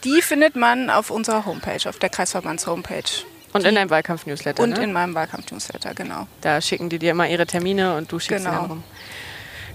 Die 0.04 0.22
findet 0.22 0.56
man 0.56 0.90
auf 0.90 1.10
unserer 1.10 1.44
Homepage, 1.44 1.88
auf 1.88 1.98
der 1.98 2.08
Kreisverbands-Homepage. 2.08 3.24
Und 3.52 3.64
in 3.64 3.74
deinem 3.74 3.90
Wahlkampf-Newsletter. 3.90 4.62
Und 4.62 4.70
ne? 4.70 4.84
in 4.84 4.92
meinem 4.92 5.14
Wahlkampf-Newsletter, 5.14 5.94
genau. 5.94 6.26
Da 6.40 6.60
schicken 6.60 6.88
die 6.88 6.98
dir 6.98 7.10
immer 7.12 7.28
ihre 7.28 7.46
Termine 7.46 7.96
und 7.96 8.10
du 8.12 8.18
schickst 8.18 8.44
genau. 8.44 8.62
sie 8.62 8.68
rum. 8.68 8.84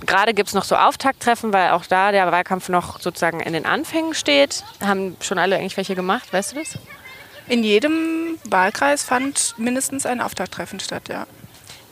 Gerade 0.05 0.33
gibt 0.33 0.49
es 0.49 0.53
noch 0.53 0.63
so 0.63 0.75
Auftakttreffen, 0.75 1.51
weil 1.53 1.71
auch 1.71 1.85
da 1.85 2.11
der 2.11 2.31
Wahlkampf 2.31 2.69
noch 2.69 2.99
sozusagen 2.99 3.39
in 3.39 3.53
den 3.53 3.65
Anfängen 3.65 4.13
steht. 4.13 4.63
Haben 4.81 5.17
schon 5.21 5.37
alle 5.37 5.57
eigentlich 5.57 5.77
welche 5.77 5.95
gemacht, 5.95 6.31
weißt 6.31 6.53
du 6.53 6.57
das? 6.57 6.77
In 7.47 7.63
jedem 7.63 8.37
Wahlkreis 8.45 9.03
fand 9.03 9.55
mindestens 9.57 10.05
ein 10.05 10.21
Auftakttreffen 10.21 10.79
statt, 10.79 11.09
ja. 11.09 11.27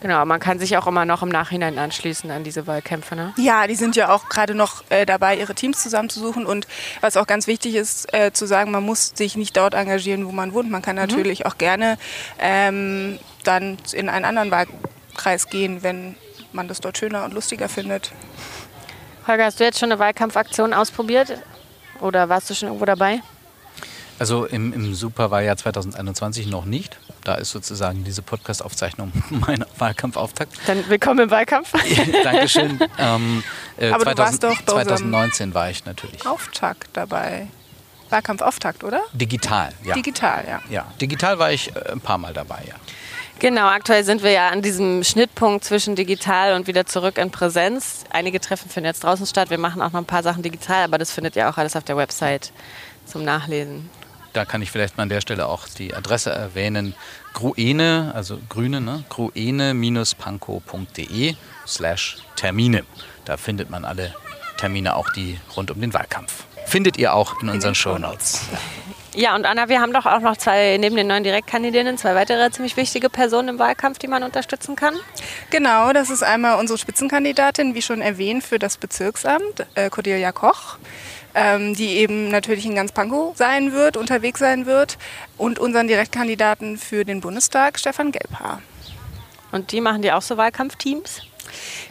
Genau, 0.04 0.26
man 0.26 0.42
kann 0.42 0.60
sich 0.60 0.76
auch 0.76 0.86
immer 0.86 1.06
noch 1.06 1.24
im 1.24 1.30
Nachhinein 1.30 1.80
anschließen 1.80 2.30
an 2.30 2.44
diese 2.44 2.68
Wahlkämpfe. 2.68 3.16
Ne? 3.16 3.34
Ja, 3.38 3.68
die 3.68 3.76
sind 3.76 3.96
ja 3.96 4.10
auch 4.10 4.28
gerade 4.28 4.54
noch 4.54 4.84
äh, 4.90 5.06
dabei, 5.06 5.38
ihre 5.38 5.56
Teams 5.56 5.82
zusammenzusuchen. 5.82 6.46
Und 6.46 6.68
was 7.00 7.16
auch 7.16 7.26
ganz 7.26 7.48
wichtig 7.48 7.76
ist, 7.76 8.14
äh, 8.14 8.34
zu 8.34 8.46
sagen, 8.46 8.72
man 8.72 8.84
muss 8.84 9.14
sich 9.16 9.38
nicht 9.38 9.56
dort 9.56 9.74
engagieren, 9.74 10.28
wo 10.28 10.34
man 10.34 10.54
wohnt. 10.54 10.70
Man 10.70 10.82
kann 10.82 10.98
mhm. 10.98 11.04
natürlich 11.04 11.40
mhm. 11.40 11.46
auch 11.46 11.58
gerne 11.58 11.98
ähm, 12.38 13.18
dann 13.46 13.78
in 13.94 14.10
einen 14.10 14.26
anderen 14.26 14.52
Wahlkreis 14.52 15.48
gehen, 15.48 15.84
wenn 15.84 16.18
man 16.52 16.68
das 16.68 16.82
dort 16.82 16.98
schöner 16.98 17.24
und 17.24 17.34
lustiger 17.34 17.70
findet. 17.70 18.12
Holger, 19.26 19.46
hast 19.46 19.62
du 19.62 19.64
jetzt 19.64 19.80
schon 19.80 19.90
eine 19.90 20.00
Wahlkampfaktion 20.00 20.74
ausprobiert? 20.74 21.42
Oder 22.02 22.28
warst 22.28 22.50
du 22.50 22.56
schon 22.56 22.68
irgendwo 22.68 22.84
dabei? 22.84 23.22
Also 24.20 24.46
im, 24.46 24.74
im 24.74 24.94
Superwahljahr 24.94 25.58
2021 25.58 26.48
noch 26.48 26.66
nicht. 26.66 26.98
Da 27.24 27.36
ist 27.36 27.52
sozusagen 27.52 28.04
diese 28.04 28.22
Podcast-Aufzeichnung 28.22 29.12
mein 29.30 29.66
Wahlkampfauftakt. 29.78 30.54
Dann 30.68 30.88
willkommen 30.88 31.20
im 31.20 31.32
Wahlkampf. 31.32 31.72
Dankeschön. 32.24 32.80
Ähm, 33.00 33.44
äh, 33.78 33.90
Aber 33.90 34.06
du 34.06 34.14
2000, 34.14 34.20
warst 34.20 34.44
doch 34.44 34.62
bei 34.62 34.82
unserem 34.82 34.98
2019 34.98 35.54
war 35.54 35.70
ich 35.70 35.84
natürlich. 35.86 36.26
Auftakt 36.26 36.90
dabei. 36.94 37.48
Wahlkampfauftakt, 38.10 38.84
oder? 38.84 39.02
Digital, 39.14 39.74
ja. 39.84 39.96
Digital, 39.96 40.46
ja. 40.48 40.62
ja. 40.70 40.94
Digital 41.02 41.40
war 41.40 41.52
ich 41.52 41.76
äh, 41.76 41.92
ein 41.92 42.00
paar 42.00 42.18
Mal 42.18 42.34
dabei, 42.34 42.64
ja. 42.68 42.76
Genau, 43.40 43.68
aktuell 43.68 44.04
sind 44.04 44.24
wir 44.24 44.32
ja 44.32 44.50
an 44.50 44.62
diesem 44.62 45.04
Schnittpunkt 45.04 45.66
zwischen 45.66 45.96
digital 45.96 46.54
und 46.54 46.68
wieder 46.68 46.86
zurück 46.86 47.18
in 47.18 47.32
Präsenz. 47.32 48.04
Einige 48.12 48.40
Treffen 48.40 48.70
finden 48.70 48.86
jetzt 48.86 49.04
draußen 49.04 49.26
statt. 49.26 49.50
Wir 49.50 49.58
machen 49.58 49.82
auch 49.82 49.92
noch 49.92 50.00
ein 50.00 50.06
paar 50.06 50.24
Sachen 50.24 50.44
digital, 50.44 50.84
aber 50.84 50.98
das 50.98 51.12
findet 51.12 51.36
ihr 51.36 51.50
auch 51.50 51.58
alles 51.58 51.76
auf 51.76 51.84
der 51.84 51.98
Website 51.98 52.54
zum 53.06 53.24
Nachlesen. 53.24 53.90
Da 54.34 54.44
kann 54.46 54.62
ich 54.64 54.72
vielleicht 54.72 54.98
mal 54.98 55.04
an 55.04 55.10
der 55.10 55.22
Stelle 55.22 55.46
auch 55.48 55.68
die 55.68 55.94
Adresse 55.94 56.32
erwähnen. 56.32 56.96
Gruene, 57.34 58.12
also 58.16 58.40
Grüne, 58.50 58.82
ne? 58.82 59.04
gruene-panko.de 59.10 61.36
slash 61.68 62.18
Termine. 62.36 62.84
Da 63.26 63.38
findet 63.38 63.70
man 63.70 63.86
alle 63.86 64.16
Termine, 64.58 64.96
auch 64.96 65.12
die 65.12 65.40
rund 65.56 65.70
um 65.72 65.80
den 65.80 65.94
Wahlkampf. 65.94 66.46
Findet 66.66 66.98
ihr 66.98 67.14
auch 67.14 67.40
in 67.42 67.50
unseren 67.50 67.76
Shownotes. 67.76 68.42
Ja, 69.16 69.36
und 69.36 69.46
Anna, 69.46 69.70
wir 69.70 69.80
haben 69.80 69.94
doch 69.94 70.08
auch 70.08 70.22
noch 70.22 70.38
zwei, 70.38 70.78
neben 70.80 70.96
den 70.96 71.06
neuen 71.06 71.24
Direktkandidierenden, 71.24 72.00
zwei 72.00 72.16
weitere 72.16 72.50
ziemlich 72.50 72.76
wichtige 72.78 73.12
Personen 73.12 73.50
im 73.50 73.60
Wahlkampf, 73.60 74.00
die 74.00 74.08
man 74.08 74.24
unterstützen 74.24 74.76
kann. 74.76 74.96
Genau, 75.52 75.94
das 75.94 76.10
ist 76.10 76.24
einmal 76.24 76.60
unsere 76.60 76.80
Spitzenkandidatin, 76.80 77.76
wie 77.76 77.84
schon 77.84 78.02
erwähnt, 78.02 78.44
für 78.44 78.58
das 78.58 78.78
Bezirksamt, 78.78 79.68
äh, 79.76 79.92
Cordelia 79.92 80.32
Koch, 80.32 80.80
ähm, 81.36 81.74
die 81.76 81.98
eben 81.98 82.30
natürlich 82.30 82.66
in 82.66 82.76
ganz 82.76 82.92
Pankow 82.92 83.36
sein 83.36 83.74
wird, 83.74 83.98
unterwegs 83.98 84.40
sein 84.40 84.66
wird, 84.66 84.98
und 85.38 85.60
unseren 85.60 85.88
Direktkandidaten 85.88 86.78
für 86.78 87.06
den 87.06 87.22
Bundestag, 87.22 87.80
Stefan 87.80 88.12
Gelbhaar. 88.12 88.62
Und 89.52 89.72
die 89.72 89.82
machen 89.82 90.02
die 90.02 90.12
auch 90.12 90.22
so 90.22 90.38
Wahlkampfteams? 90.38 91.22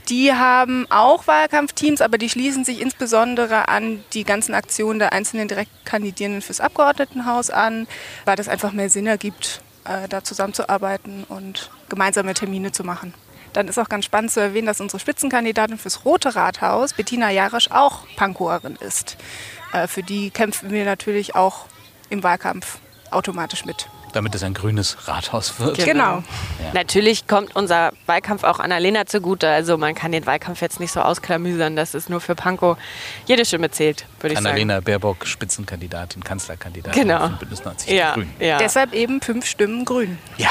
Die 0.08 0.32
haben 0.32 0.86
auch 0.90 1.26
Wahlkampfteams, 1.26 2.00
aber 2.00 2.18
die 2.18 2.28
schließen 2.28 2.64
sich 2.64 2.80
insbesondere 2.80 3.68
an 3.68 4.04
die 4.12 4.24
ganzen 4.24 4.54
Aktionen 4.54 4.98
der 4.98 5.12
einzelnen 5.12 5.48
Direktkandidierenden 5.48 6.42
fürs 6.42 6.60
Abgeordnetenhaus 6.60 7.50
an, 7.50 7.86
weil 8.24 8.36
das 8.36 8.48
einfach 8.48 8.72
mehr 8.72 8.90
Sinn 8.90 9.06
ergibt, 9.06 9.60
äh, 9.84 10.08
da 10.08 10.24
zusammenzuarbeiten 10.24 11.24
und 11.28 11.70
gemeinsame 11.88 12.34
Termine 12.34 12.72
zu 12.72 12.82
machen. 12.84 13.14
Dann 13.52 13.68
ist 13.68 13.78
auch 13.78 13.88
ganz 13.88 14.04
spannend 14.04 14.30
zu 14.30 14.40
erwähnen, 14.40 14.66
dass 14.66 14.80
unsere 14.80 14.98
Spitzenkandidatin 14.98 15.78
fürs 15.78 16.04
Rote 16.04 16.34
Rathaus, 16.34 16.94
Bettina 16.94 17.30
Jarisch, 17.30 17.70
auch 17.70 18.06
Pankowerin 18.16 18.76
ist. 18.76 19.16
Äh, 19.72 19.86
für 19.86 20.02
die 20.02 20.30
kämpfen 20.30 20.70
wir 20.70 20.84
natürlich 20.84 21.34
auch 21.34 21.66
im 22.08 22.22
Wahlkampf 22.22 22.78
automatisch 23.10 23.64
mit. 23.64 23.88
Damit 24.14 24.34
es 24.34 24.42
ein 24.42 24.52
grünes 24.52 25.08
Rathaus 25.08 25.58
wird. 25.58 25.78
Genau. 25.86 26.16
Ja. 26.62 26.72
Natürlich 26.74 27.26
kommt 27.26 27.56
unser 27.56 27.92
Wahlkampf 28.04 28.44
auch 28.44 28.58
Annalena 28.58 29.06
zugute. 29.06 29.48
Also 29.48 29.78
man 29.78 29.94
kann 29.94 30.12
den 30.12 30.26
Wahlkampf 30.26 30.60
jetzt 30.60 30.80
nicht 30.80 30.92
so 30.92 31.00
ausklamüsern, 31.00 31.76
dass 31.76 31.94
es 31.94 32.10
nur 32.10 32.20
für 32.20 32.34
Pankow 32.34 32.76
jede 33.26 33.46
Stimme 33.46 33.70
zählt, 33.70 34.04
würde 34.20 34.34
ich 34.34 34.38
sagen. 34.38 34.48
Annalena 34.48 34.80
Baerbock, 34.80 35.26
Spitzenkandidatin, 35.26 36.22
Kanzlerkandidatin 36.24 37.02
Genau. 37.02 37.20
von 37.20 37.38
Bündnis 37.38 37.64
90 37.64 37.88
Die 37.88 37.94
Ja, 37.96 38.12
Grünen. 38.12 38.34
ja. 38.38 38.58
Deshalb 38.58 38.92
eben 38.92 39.22
fünf 39.22 39.46
Stimmen 39.46 39.86
grün. 39.86 40.18
Ja. 40.36 40.50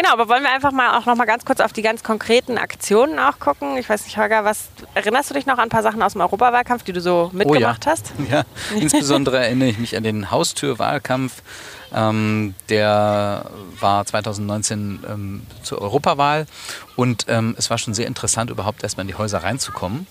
Genau, 0.00 0.14
aber 0.14 0.30
wollen 0.30 0.42
wir 0.42 0.50
einfach 0.50 0.72
mal 0.72 0.96
auch 0.96 1.04
noch 1.04 1.14
mal 1.14 1.26
ganz 1.26 1.44
kurz 1.44 1.60
auf 1.60 1.74
die 1.74 1.82
ganz 1.82 2.02
konkreten 2.02 2.56
Aktionen 2.56 3.18
auch 3.18 3.38
gucken? 3.38 3.76
Ich 3.76 3.86
weiß 3.86 4.04
nicht, 4.04 4.16
Holger, 4.16 4.46
was 4.46 4.70
erinnerst 4.94 5.28
du 5.28 5.34
dich 5.34 5.44
noch 5.44 5.58
an 5.58 5.64
ein 5.64 5.68
paar 5.68 5.82
Sachen 5.82 6.02
aus 6.02 6.12
dem 6.12 6.22
Europawahlkampf, 6.22 6.84
die 6.84 6.94
du 6.94 7.02
so 7.02 7.28
mitgemacht 7.34 7.82
oh 7.84 7.90
ja. 7.90 7.92
hast? 7.92 8.12
Ja, 8.30 8.44
insbesondere 8.74 9.44
erinnere 9.44 9.68
ich 9.68 9.78
mich 9.78 9.98
an 9.98 10.02
den 10.02 10.30
Haustürwahlkampf. 10.30 11.42
Ähm, 11.92 12.54
der 12.70 13.50
war 13.78 14.06
2019 14.06 15.04
ähm, 15.06 15.42
zur 15.62 15.82
Europawahl 15.82 16.46
und 16.96 17.26
ähm, 17.28 17.54
es 17.58 17.68
war 17.68 17.76
schon 17.76 17.92
sehr 17.92 18.06
interessant, 18.06 18.48
überhaupt 18.48 18.82
erstmal 18.82 19.02
in 19.02 19.08
die 19.08 19.16
Häuser 19.16 19.42
reinzukommen. 19.42 20.06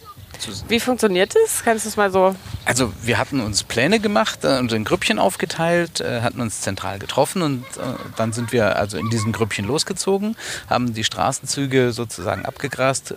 Wie 0.67 0.79
funktioniert 0.79 1.35
das? 1.35 1.63
Kannst 1.63 1.85
du 1.85 1.89
es 1.89 1.97
mal 1.97 2.11
so? 2.11 2.35
Also 2.65 2.93
wir 3.01 3.17
hatten 3.17 3.39
uns 3.39 3.63
Pläne 3.63 3.99
gemacht 3.99 4.43
äh, 4.43 4.59
und 4.59 4.71
in 4.71 4.83
Grüppchen 4.83 5.19
aufgeteilt, 5.19 6.01
äh, 6.01 6.21
hatten 6.21 6.41
uns 6.41 6.61
zentral 6.61 6.99
getroffen 6.99 7.41
und 7.41 7.63
äh, 7.77 7.81
dann 8.15 8.33
sind 8.33 8.51
wir 8.51 8.75
also 8.75 8.97
in 8.97 9.09
diesen 9.09 9.31
Grüppchen 9.31 9.65
losgezogen, 9.65 10.35
haben 10.69 10.93
die 10.93 11.03
Straßenzüge 11.03 11.91
sozusagen 11.91 12.45
abgegrast, 12.45 13.13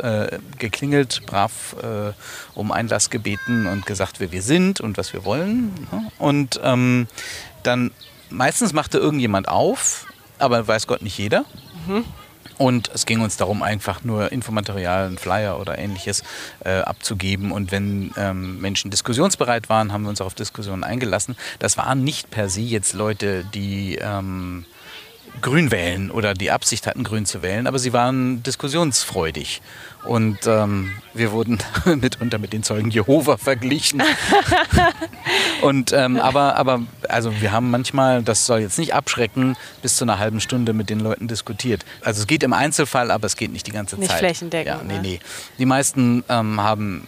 geklingelt, 0.58 1.22
brav 1.26 1.76
um 2.54 2.72
Einlass 2.72 3.10
gebeten 3.10 3.66
und 3.66 3.86
gesagt, 3.86 4.20
wer 4.20 4.32
wir 4.32 4.42
sind 4.42 4.80
und 4.80 4.98
was 4.98 5.12
wir 5.12 5.24
wollen. 5.24 5.88
ne? 5.90 6.10
Und 6.18 6.60
ähm, 6.62 7.06
dann 7.62 7.90
meistens 8.30 8.72
machte 8.72 8.98
irgendjemand 8.98 9.48
auf, 9.48 10.06
aber 10.38 10.66
weiß 10.66 10.86
Gott 10.86 11.02
nicht 11.02 11.18
jeder. 11.18 11.44
Und 12.58 12.90
es 12.94 13.06
ging 13.06 13.20
uns 13.20 13.36
darum, 13.36 13.62
einfach 13.62 14.04
nur 14.04 14.32
Infomaterial, 14.32 15.06
einen 15.06 15.18
Flyer 15.18 15.58
oder 15.58 15.78
ähnliches 15.78 16.22
äh, 16.64 16.78
abzugeben. 16.80 17.52
Und 17.52 17.72
wenn 17.72 18.12
ähm, 18.16 18.60
Menschen 18.60 18.90
diskussionsbereit 18.90 19.68
waren, 19.68 19.92
haben 19.92 20.02
wir 20.02 20.10
uns 20.10 20.20
auch 20.20 20.26
auf 20.26 20.34
Diskussionen 20.34 20.84
eingelassen. 20.84 21.36
Das 21.58 21.76
waren 21.76 22.04
nicht 22.04 22.30
per 22.30 22.48
se 22.48 22.60
jetzt 22.60 22.92
Leute, 22.92 23.44
die 23.54 23.98
ähm, 24.00 24.64
grün 25.40 25.70
wählen 25.70 26.10
oder 26.10 26.34
die 26.34 26.50
Absicht 26.50 26.86
hatten, 26.86 27.04
grün 27.04 27.26
zu 27.26 27.42
wählen, 27.42 27.66
aber 27.66 27.78
sie 27.78 27.92
waren 27.92 28.42
diskussionsfreudig. 28.42 29.62
Und 30.04 30.38
ähm, 30.46 30.92
wir 31.14 31.30
wurden 31.32 31.58
mitunter 31.84 32.38
mit 32.38 32.52
den 32.52 32.62
Zeugen 32.64 32.90
Jehova 32.90 33.36
verglichen. 33.36 34.02
Und 35.62 35.92
ähm, 35.92 36.18
aber, 36.18 36.56
aber 36.56 36.82
also 37.08 37.32
wir 37.40 37.52
haben 37.52 37.70
manchmal, 37.70 38.22
das 38.22 38.46
soll 38.46 38.60
jetzt 38.60 38.78
nicht 38.78 38.94
abschrecken, 38.94 39.56
bis 39.80 39.96
zu 39.96 40.04
einer 40.04 40.18
halben 40.18 40.40
Stunde 40.40 40.72
mit 40.72 40.90
den 40.90 40.98
Leuten 41.00 41.28
diskutiert. 41.28 41.84
Also 42.02 42.20
es 42.20 42.26
geht 42.26 42.42
im 42.42 42.52
Einzelfall, 42.52 43.10
aber 43.10 43.26
es 43.26 43.36
geht 43.36 43.52
nicht 43.52 43.66
die 43.66 43.70
ganze 43.72 43.96
Nicht 43.96 44.10
Zeit. 44.10 44.18
flächendeckend, 44.18 44.76
Ja, 44.76 44.82
nee, 44.84 44.94
ne? 44.94 45.00
nee. 45.02 45.20
Die 45.58 45.66
meisten 45.66 46.24
ähm, 46.28 46.60
haben 46.60 47.06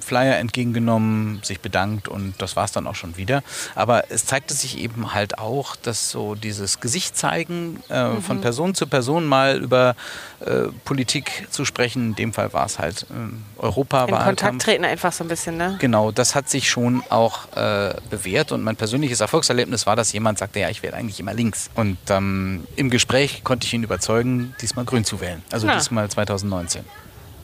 Flyer 0.00 0.36
entgegengenommen, 0.38 1.40
sich 1.42 1.60
bedankt 1.60 2.08
und 2.08 2.34
das 2.38 2.56
war 2.56 2.64
es 2.64 2.72
dann 2.72 2.86
auch 2.86 2.94
schon 2.94 3.16
wieder. 3.16 3.42
Aber 3.74 4.10
es 4.10 4.26
zeigte 4.26 4.54
sich 4.54 4.78
eben 4.78 5.14
halt 5.14 5.38
auch, 5.38 5.76
dass 5.76 6.10
so 6.10 6.34
dieses 6.34 6.80
Gesicht 6.80 7.16
zeigen, 7.16 7.82
äh, 7.90 8.08
Mhm. 8.08 8.22
von 8.22 8.40
Person 8.40 8.74
zu 8.74 8.86
Person 8.86 9.26
mal 9.26 9.58
über 9.58 9.94
äh, 10.40 10.68
Politik 10.84 11.46
zu 11.50 11.64
sprechen, 11.64 12.10
in 12.10 12.14
dem 12.14 12.32
Fall 12.32 12.52
war 12.52 12.66
es 12.66 12.78
halt 12.78 13.06
ähm, 13.10 13.44
In 13.56 13.62
Europawahlkampf. 13.64 14.24
Kontakt 14.24 14.62
treten 14.62 14.84
einfach 14.84 15.12
so 15.12 15.24
ein 15.24 15.28
bisschen, 15.28 15.56
ne? 15.56 15.76
Genau, 15.80 16.12
das 16.12 16.34
hat 16.34 16.48
sich 16.48 16.70
schon 16.70 17.02
auch 17.10 17.52
äh, 17.56 17.94
bewährt 18.10 18.52
und 18.52 18.62
mein 18.62 18.76
persönliches 18.76 19.20
Erfolgserlebnis 19.20 19.86
war, 19.86 19.96
dass 19.96 20.12
jemand 20.12 20.38
sagte, 20.38 20.60
ja, 20.60 20.68
ich 20.70 20.82
wähle 20.82 20.94
eigentlich 20.94 21.18
immer 21.20 21.34
links. 21.34 21.70
Und 21.74 21.98
ähm, 22.10 22.66
im 22.76 22.90
Gespräch 22.90 23.42
konnte 23.44 23.66
ich 23.66 23.74
ihn 23.74 23.82
überzeugen, 23.82 24.54
diesmal 24.60 24.84
grün 24.84 25.04
zu 25.04 25.20
wählen. 25.20 25.42
Also 25.50 25.66
Na. 25.66 25.74
diesmal 25.76 26.08
2019. 26.08 26.84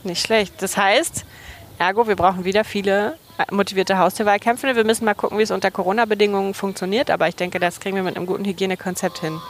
Nicht 0.05 0.25
schlecht. 0.27 0.55
Das 0.63 0.77
heißt, 0.77 1.25
ergo, 1.79 2.07
wir 2.07 2.17
brauchen 2.17 2.45
wieder 2.45 2.65
viele 2.65 3.19
äh, 3.39 3.53
motivierte 3.53 3.99
Haustierwahlkämpfe. 3.99 4.75
Wir 4.77 4.85
müssen 4.85 5.05
mal 5.05 5.15
gucken, 5.15 5.39
wie 5.39 5.43
es 5.43 5.51
unter 5.51 5.71
Corona-Bedingungen 5.71 6.55
funktioniert. 6.55 7.11
Aber 7.11 7.29
ich 7.29 7.37
denke, 7.37 7.59
das 7.59 7.81
kriegen 7.81 7.97
wir 7.97 8.03
mit 8.03 8.17
einem 8.17 8.27
guten 8.27 8.45
Hygienekonzept 8.45 9.19
hin. 9.19 9.41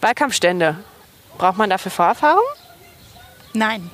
Wahlkampfstände. 0.00 0.76
Braucht 1.38 1.56
man 1.56 1.70
dafür 1.70 1.90
Vorerfahrung? 1.90 2.44
Nein. 3.52 3.90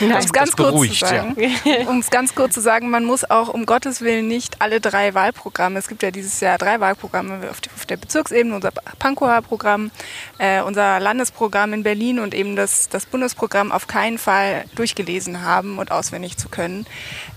Nein. 0.00 0.12
Um 0.12 0.18
es 0.18 0.32
ganz 0.32 0.50
das 0.50 0.56
kurz 0.56 0.68
zu 0.68 0.72
beruhigt, 0.72 1.00
ja. 1.00 1.08
sagen, 1.08 1.36
um 1.88 2.00
es 2.00 2.10
ganz 2.10 2.34
kurz 2.34 2.54
zu 2.54 2.60
sagen, 2.60 2.90
man 2.90 3.04
muss 3.04 3.28
auch 3.28 3.48
um 3.48 3.66
Gottes 3.66 4.00
Willen 4.00 4.28
nicht 4.28 4.60
alle 4.60 4.80
drei 4.80 5.14
Wahlprogramme, 5.14 5.78
es 5.78 5.88
gibt 5.88 6.02
ja 6.02 6.10
dieses 6.10 6.40
Jahr 6.40 6.58
drei 6.58 6.80
Wahlprogramme 6.80 7.50
auf, 7.50 7.60
die, 7.60 7.70
auf 7.74 7.86
der 7.86 7.96
Bezirksebene, 7.96 8.54
unser 8.54 8.72
Pankower 8.98 9.42
Programm, 9.42 9.90
äh, 10.38 10.62
unser 10.62 11.00
Landesprogramm 11.00 11.72
in 11.72 11.82
Berlin 11.82 12.18
und 12.18 12.34
eben 12.34 12.56
das, 12.56 12.88
das 12.88 13.06
Bundesprogramm 13.06 13.72
auf 13.72 13.86
keinen 13.86 14.18
Fall 14.18 14.64
durchgelesen 14.74 15.42
haben 15.42 15.78
und 15.78 15.90
auswendig 15.90 16.36
zu 16.36 16.48
können. 16.48 16.86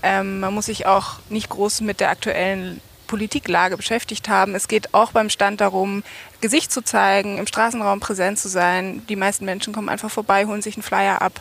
Ähm, 0.02 0.40
man 0.40 0.54
muss 0.54 0.66
sich 0.66 0.86
auch 0.86 1.14
nicht 1.28 1.48
groß 1.48 1.80
mit 1.82 2.00
der 2.00 2.10
aktuellen 2.10 2.80
Politiklage 3.10 3.76
beschäftigt 3.76 4.28
haben. 4.28 4.54
Es 4.54 4.68
geht 4.68 4.94
auch 4.94 5.10
beim 5.10 5.30
Stand 5.30 5.60
darum, 5.60 6.04
Gesicht 6.40 6.70
zu 6.70 6.80
zeigen, 6.80 7.38
im 7.38 7.46
Straßenraum 7.48 7.98
präsent 7.98 8.38
zu 8.38 8.48
sein. 8.48 9.04
Die 9.08 9.16
meisten 9.16 9.44
Menschen 9.44 9.72
kommen 9.72 9.88
einfach 9.88 10.12
vorbei, 10.12 10.46
holen 10.46 10.62
sich 10.62 10.76
einen 10.76 10.84
Flyer 10.84 11.20
ab 11.20 11.40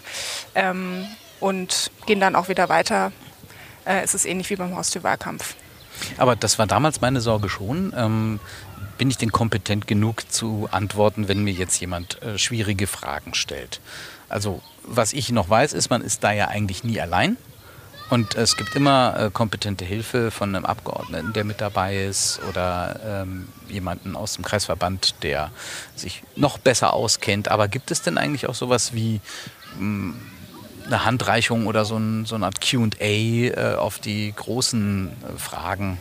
ähm, 0.55 1.05
und 1.39 1.91
gehen 2.07 2.19
dann 2.19 2.35
auch 2.35 2.49
wieder 2.49 2.69
weiter. 2.69 3.11
Äh, 3.85 4.01
es 4.01 4.15
ist 4.15 4.25
ähnlich 4.25 4.49
wie 4.49 4.55
beim 4.55 4.75
Haustürwahlkampf. 4.75 5.53
Aber 6.17 6.35
das 6.35 6.57
war 6.57 6.65
damals 6.65 7.01
meine 7.01 7.21
Sorge 7.21 7.49
schon. 7.49 7.93
Ähm, 7.95 8.39
bin 8.97 9.11
ich 9.11 9.17
denn 9.17 9.31
kompetent 9.31 9.85
genug 9.85 10.31
zu 10.31 10.67
antworten, 10.71 11.27
wenn 11.27 11.43
mir 11.43 11.53
jetzt 11.53 11.79
jemand 11.79 12.19
äh, 12.23 12.39
schwierige 12.39 12.87
Fragen 12.87 13.35
stellt? 13.35 13.79
Also, 14.27 14.63
was 14.83 15.13
ich 15.13 15.31
noch 15.31 15.51
weiß, 15.51 15.73
ist, 15.73 15.91
man 15.91 16.01
ist 16.01 16.23
da 16.23 16.31
ja 16.31 16.47
eigentlich 16.47 16.83
nie 16.83 16.99
allein. 16.99 17.37
Und 18.09 18.35
es 18.35 18.57
gibt 18.57 18.75
immer 18.75 19.15
äh, 19.17 19.29
kompetente 19.31 19.85
Hilfe 19.85 20.31
von 20.31 20.55
einem 20.55 20.65
Abgeordneten, 20.65 21.31
der 21.33 21.43
mit 21.43 21.61
dabei 21.61 22.05
ist 22.05 22.39
oder 22.49 22.99
ähm, 23.05 23.47
jemanden 23.67 24.15
aus 24.15 24.33
dem 24.33 24.43
Kreisverband, 24.43 25.21
der 25.23 25.51
sich 25.95 26.23
noch 26.35 26.57
besser 26.57 26.93
auskennt. 26.93 27.49
Aber 27.49 27.67
gibt 27.67 27.91
es 27.91 28.01
denn 28.01 28.17
eigentlich 28.17 28.47
auch 28.47 28.55
sowas 28.55 28.93
wie 28.93 29.21
mh, 29.77 30.15
eine 30.87 31.05
Handreichung 31.05 31.67
oder 31.67 31.85
so, 31.85 31.97
ein, 31.97 32.25
so 32.25 32.33
eine 32.33 32.47
Art 32.47 32.61
QA 32.61 32.87
äh, 32.99 33.75
auf 33.75 33.99
die 33.99 34.33
großen 34.35 35.09
äh, 35.09 35.39
Fragen 35.39 35.99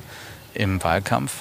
im 0.55 0.83
Wahlkampf? 0.83 1.33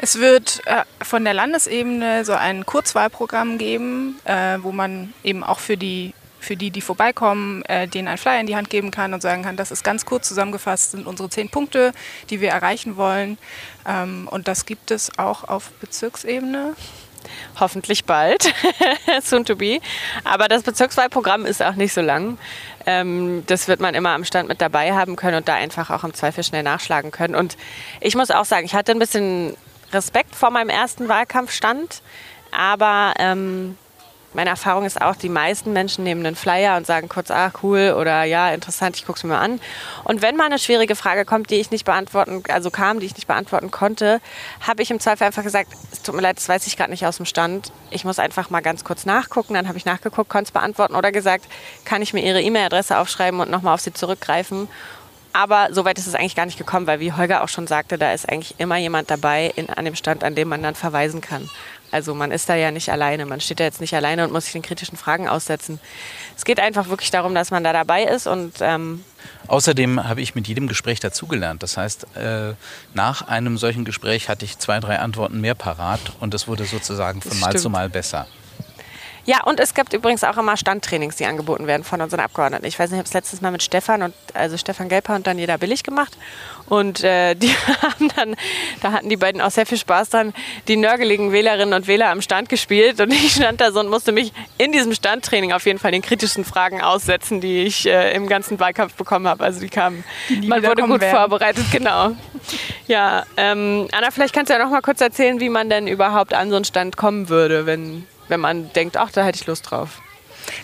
Es 0.00 0.18
wird 0.18 0.62
äh, 0.64 0.84
von 1.02 1.24
der 1.24 1.34
Landesebene 1.34 2.24
so 2.24 2.32
ein 2.32 2.64
Kurzwahlprogramm 2.64 3.58
geben, 3.58 4.16
äh, 4.24 4.58
wo 4.62 4.72
man 4.72 5.12
eben 5.22 5.44
auch 5.44 5.58
für 5.58 5.76
die 5.76 6.13
für 6.44 6.56
die, 6.56 6.70
die 6.70 6.80
vorbeikommen, 6.80 7.62
äh, 7.64 7.88
denen 7.88 8.08
ein 8.08 8.18
Flyer 8.18 8.40
in 8.40 8.46
die 8.46 8.56
Hand 8.56 8.70
geben 8.70 8.90
kann 8.90 9.14
und 9.14 9.20
sagen 9.20 9.42
kann, 9.42 9.56
das 9.56 9.70
ist 9.70 9.82
ganz 9.82 10.04
kurz 10.04 10.28
zusammengefasst, 10.28 10.92
sind 10.92 11.06
unsere 11.06 11.28
zehn 11.28 11.48
Punkte, 11.48 11.92
die 12.30 12.40
wir 12.40 12.50
erreichen 12.50 12.96
wollen. 12.96 13.38
Ähm, 13.86 14.28
und 14.30 14.46
das 14.48 14.66
gibt 14.66 14.90
es 14.90 15.18
auch 15.18 15.44
auf 15.44 15.70
Bezirksebene 15.80 16.74
hoffentlich 17.58 18.04
bald, 18.04 18.52
soon 19.22 19.44
to 19.44 19.56
be. 19.56 19.80
Aber 20.24 20.46
das 20.48 20.62
Bezirkswahlprogramm 20.62 21.46
ist 21.46 21.62
auch 21.62 21.74
nicht 21.74 21.92
so 21.92 22.02
lang. 22.02 22.38
Ähm, 22.86 23.44
das 23.46 23.66
wird 23.66 23.80
man 23.80 23.94
immer 23.94 24.10
am 24.10 24.24
Stand 24.24 24.48
mit 24.48 24.60
dabei 24.60 24.92
haben 24.92 25.16
können 25.16 25.38
und 25.38 25.48
da 25.48 25.54
einfach 25.54 25.90
auch 25.90 26.04
im 26.04 26.12
Zweifel 26.12 26.44
schnell 26.44 26.62
nachschlagen 26.62 27.10
können. 27.10 27.34
Und 27.34 27.56
ich 28.00 28.14
muss 28.14 28.30
auch 28.30 28.44
sagen, 28.44 28.66
ich 28.66 28.74
hatte 28.74 28.92
ein 28.92 28.98
bisschen 28.98 29.56
Respekt 29.92 30.34
vor 30.34 30.50
meinem 30.50 30.68
ersten 30.68 31.08
Wahlkampfstand, 31.08 32.02
aber 32.50 33.14
ähm, 33.18 33.76
meine 34.34 34.50
Erfahrung 34.50 34.84
ist 34.84 35.00
auch, 35.00 35.16
die 35.16 35.28
meisten 35.28 35.72
Menschen 35.72 36.04
nehmen 36.04 36.26
einen 36.26 36.36
Flyer 36.36 36.76
und 36.76 36.86
sagen 36.86 37.08
kurz, 37.08 37.30
ah, 37.30 37.52
cool 37.62 37.94
oder 37.98 38.24
ja, 38.24 38.50
interessant, 38.50 38.96
ich 38.96 39.06
gucke 39.06 39.16
es 39.16 39.24
mir 39.24 39.30
mal 39.30 39.40
an. 39.40 39.60
Und 40.04 40.22
wenn 40.22 40.36
mal 40.36 40.46
eine 40.46 40.58
schwierige 40.58 40.96
Frage 40.96 41.24
kommt, 41.24 41.50
die 41.50 41.56
ich 41.56 41.70
nicht 41.70 41.84
beantworten, 41.84 42.42
also 42.48 42.70
kam, 42.70 43.00
die 43.00 43.06
ich 43.06 43.14
nicht 43.14 43.26
beantworten 43.26 43.70
konnte, 43.70 44.20
habe 44.60 44.82
ich 44.82 44.90
im 44.90 45.00
Zweifel 45.00 45.24
einfach 45.24 45.42
gesagt, 45.42 45.72
es 45.92 46.02
tut 46.02 46.14
mir 46.14 46.22
leid, 46.22 46.36
das 46.36 46.48
weiß 46.48 46.66
ich 46.66 46.76
gerade 46.76 46.90
nicht 46.90 47.06
aus 47.06 47.16
dem 47.16 47.26
Stand. 47.26 47.72
Ich 47.90 48.04
muss 48.04 48.18
einfach 48.18 48.50
mal 48.50 48.60
ganz 48.60 48.84
kurz 48.84 49.06
nachgucken. 49.06 49.54
Dann 49.54 49.68
habe 49.68 49.78
ich 49.78 49.84
nachgeguckt, 49.84 50.28
konnte 50.28 50.48
es 50.48 50.52
beantworten 50.52 50.94
oder 50.94 51.12
gesagt, 51.12 51.46
kann 51.84 52.02
ich 52.02 52.12
mir 52.12 52.22
Ihre 52.24 52.42
E-Mail-Adresse 52.42 52.98
aufschreiben 52.98 53.40
und 53.40 53.50
nochmal 53.50 53.74
auf 53.74 53.80
Sie 53.80 53.92
zurückgreifen. 53.92 54.68
Aber 55.36 55.68
so 55.72 55.84
weit 55.84 55.98
ist 55.98 56.06
es 56.06 56.14
eigentlich 56.14 56.36
gar 56.36 56.46
nicht 56.46 56.58
gekommen, 56.58 56.86
weil 56.86 57.00
wie 57.00 57.12
Holger 57.12 57.42
auch 57.42 57.48
schon 57.48 57.66
sagte, 57.66 57.98
da 57.98 58.12
ist 58.12 58.28
eigentlich 58.28 58.54
immer 58.58 58.76
jemand 58.76 59.10
dabei 59.10 59.52
in, 59.56 59.68
an 59.68 59.84
dem 59.84 59.96
Stand, 59.96 60.22
an 60.22 60.36
dem 60.36 60.48
man 60.48 60.62
dann 60.62 60.76
verweisen 60.76 61.20
kann. 61.20 61.50
Also 61.94 62.12
man 62.12 62.32
ist 62.32 62.48
da 62.48 62.56
ja 62.56 62.72
nicht 62.72 62.90
alleine. 62.90 63.24
Man 63.24 63.40
steht 63.40 63.60
da 63.60 63.64
jetzt 63.64 63.80
nicht 63.80 63.94
alleine 63.94 64.24
und 64.24 64.32
muss 64.32 64.46
sich 64.46 64.52
den 64.52 64.62
kritischen 64.62 64.98
Fragen 64.98 65.28
aussetzen. 65.28 65.78
Es 66.36 66.44
geht 66.44 66.58
einfach 66.58 66.88
wirklich 66.88 67.12
darum, 67.12 67.36
dass 67.36 67.52
man 67.52 67.62
da 67.62 67.72
dabei 67.72 68.02
ist 68.02 68.26
und 68.26 68.54
ähm 68.60 69.04
Außerdem 69.46 70.02
habe 70.02 70.20
ich 70.20 70.34
mit 70.34 70.48
jedem 70.48 70.66
Gespräch 70.66 70.98
dazugelernt. 70.98 71.62
Das 71.62 71.76
heißt, 71.76 72.16
äh, 72.16 72.54
nach 72.94 73.28
einem 73.28 73.58
solchen 73.58 73.84
Gespräch 73.84 74.28
hatte 74.28 74.44
ich 74.44 74.58
zwei, 74.58 74.80
drei 74.80 74.98
Antworten 74.98 75.40
mehr 75.40 75.54
parat 75.54 76.00
und 76.18 76.34
es 76.34 76.48
wurde 76.48 76.64
sozusagen 76.64 77.22
von 77.22 77.38
Mal 77.38 77.56
zu 77.56 77.70
Mal 77.70 77.88
besser. 77.88 78.26
Ja, 79.26 79.42
und 79.44 79.58
es 79.58 79.72
gibt 79.72 79.94
übrigens 79.94 80.22
auch 80.22 80.36
immer 80.36 80.56
Standtrainings, 80.56 81.16
die 81.16 81.24
angeboten 81.24 81.66
werden 81.66 81.82
von 81.82 82.00
unseren 82.00 82.20
Abgeordneten. 82.20 82.66
Ich 82.66 82.78
weiß 82.78 82.90
nicht, 82.90 82.96
ich 82.96 82.98
habe 82.98 83.08
es 83.08 83.14
letztes 83.14 83.40
Mal 83.40 83.50
mit 83.50 83.62
Stefan 83.62 84.02
und 84.02 84.14
also 84.34 84.58
Stefan 84.58 84.90
Gelper 84.90 85.14
und 85.14 85.26
Daniela 85.26 85.56
Billig 85.56 85.82
gemacht. 85.82 86.16
Und 86.68 87.02
äh, 87.02 87.34
die 87.34 87.48
haben 87.82 88.08
dann, 88.16 88.36
da 88.82 88.92
hatten 88.92 89.08
die 89.08 89.16
beiden 89.16 89.40
auch 89.40 89.50
sehr 89.50 89.64
viel 89.64 89.78
Spaß 89.78 90.10
dran, 90.10 90.34
die 90.68 90.76
nörgeligen 90.76 91.32
Wählerinnen 91.32 91.72
und 91.72 91.86
Wähler 91.86 92.10
am 92.10 92.20
Stand 92.20 92.50
gespielt. 92.50 93.00
Und 93.00 93.12
ich 93.12 93.32
stand 93.32 93.60
da 93.60 93.72
so 93.72 93.80
und 93.80 93.88
musste 93.88 94.12
mich 94.12 94.32
in 94.58 94.72
diesem 94.72 94.92
Standtraining 94.92 95.52
auf 95.52 95.64
jeden 95.64 95.78
Fall 95.78 95.92
den 95.92 96.02
kritischen 96.02 96.44
Fragen 96.44 96.82
aussetzen, 96.82 97.40
die 97.40 97.62
ich 97.62 97.86
äh, 97.86 98.14
im 98.14 98.26
ganzen 98.28 98.60
Wahlkampf 98.60 98.94
bekommen 98.94 99.26
habe. 99.26 99.42
Also 99.42 99.60
die 99.60 99.68
kamen, 99.68 100.04
die 100.28 100.46
man 100.46 100.62
wurde 100.62 100.82
gut 100.82 101.00
werden. 101.00 101.16
vorbereitet, 101.16 101.64
genau. 101.72 102.12
Ja, 102.86 103.24
ähm, 103.38 103.88
Anna, 103.92 104.10
vielleicht 104.10 104.34
kannst 104.34 104.50
du 104.50 104.54
ja 104.54 104.62
noch 104.62 104.70
mal 104.70 104.82
kurz 104.82 105.00
erzählen, 105.00 105.40
wie 105.40 105.48
man 105.48 105.70
denn 105.70 105.86
überhaupt 105.86 106.34
an 106.34 106.50
so 106.50 106.56
einen 106.56 106.66
Stand 106.66 106.98
kommen 106.98 107.30
würde, 107.30 107.64
wenn 107.64 108.06
wenn 108.28 108.40
man 108.40 108.72
denkt, 108.72 108.96
ach, 108.96 109.10
da 109.10 109.24
hätte 109.24 109.38
ich 109.40 109.46
Lust 109.46 109.70
drauf? 109.70 110.00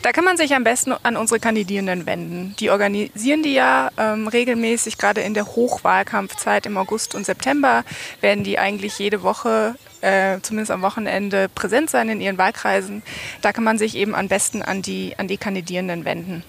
Da 0.02 0.12
kann 0.12 0.24
man 0.24 0.36
sich 0.36 0.54
am 0.54 0.64
besten 0.64 0.92
an 0.92 1.16
unsere 1.16 1.40
Kandidierenden 1.40 2.06
wenden. 2.06 2.54
Die 2.58 2.70
organisieren 2.70 3.42
die 3.42 3.54
ja 3.54 3.90
ähm, 3.96 4.28
regelmäßig, 4.28 4.98
gerade 4.98 5.20
in 5.20 5.34
der 5.34 5.46
Hochwahlkampfzeit 5.46 6.66
im 6.66 6.76
August 6.76 7.14
und 7.14 7.24
September 7.24 7.84
werden 8.20 8.44
die 8.44 8.58
eigentlich 8.58 8.98
jede 8.98 9.22
Woche, 9.22 9.74
äh, 10.00 10.38
zumindest 10.42 10.70
am 10.70 10.82
Wochenende, 10.82 11.48
präsent 11.48 11.90
sein 11.90 12.08
in 12.08 12.20
ihren 12.20 12.38
Wahlkreisen. 12.38 13.02
Da 13.42 13.52
kann 13.52 13.64
man 13.64 13.78
sich 13.78 13.96
eben 13.96 14.14
am 14.14 14.28
besten 14.28 14.62
an 14.62 14.82
die, 14.82 15.14
an 15.18 15.28
die 15.28 15.38
Kandidierenden 15.38 16.04
wenden, 16.04 16.44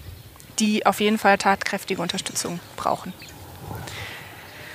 die 0.58 0.86
auf 0.86 1.00
jeden 1.00 1.18
Fall 1.18 1.38
tatkräftige 1.38 2.02
Unterstützung 2.02 2.60
brauchen. 2.76 3.12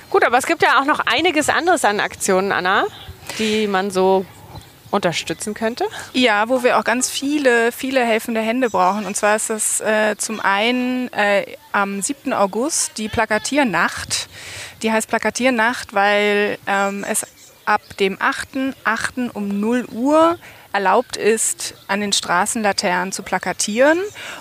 Gut, 0.10 0.24
aber 0.26 0.38
es 0.38 0.46
gibt 0.46 0.62
ja 0.62 0.80
auch 0.80 0.86
noch 0.86 1.02
einiges 1.02 1.50
anderes 1.50 1.84
an 1.84 2.00
Aktionen, 2.00 2.52
Anna, 2.52 2.86
die 3.40 3.68
man 3.68 3.92
so 3.92 4.26
unterstützen 4.92 5.54
könnte? 5.54 5.86
Ja, 6.14 6.50
wo 6.50 6.64
wir 6.64 6.78
auch 6.78 6.84
ganz 6.84 7.10
viele, 7.10 7.72
viele 7.72 8.04
helfende 8.04 8.42
Hände 8.42 8.70
brauchen. 8.70 9.06
Und 9.06 9.16
zwar 9.16 9.36
ist 9.36 9.50
das 9.50 9.82
äh, 9.82 10.16
zum 10.18 10.40
einen 10.40 11.12
äh, 11.14 11.46
am 11.72 12.02
7. 12.02 12.34
August 12.34 12.98
die 12.98 13.10
Plakatiernacht. 13.10 14.30
Die 14.82 14.92
heißt 14.92 15.10
Plakatiernacht, 15.10 15.94
weil 15.94 16.58
ähm, 16.68 17.06
es 17.10 17.26
ab 17.66 17.82
dem 18.00 18.18
8.8. 18.18 19.32
um 19.32 19.60
0 19.60 19.86
Uhr 19.92 20.38
erlaubt 20.74 21.18
ist, 21.18 21.74
an 21.88 22.02
den 22.02 22.14
Straßenlaternen 22.14 23.12
zu 23.12 23.24
plakatieren. 23.24 24.00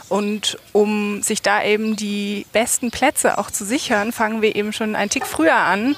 Und 0.08 0.58
um 0.72 1.22
sich 1.22 1.42
da 1.42 1.62
eben 1.62 1.96
die 1.96 2.46
besten 2.52 2.90
Plätze 2.90 3.38
auch 3.38 3.50
zu 3.50 3.64
sichern, 3.64 4.12
fangen 4.12 4.42
wir 4.42 4.54
eben 4.54 4.72
schon 4.72 4.96
einen 4.96 5.10
Tick 5.10 5.26
früher 5.26 5.56
an 5.56 5.96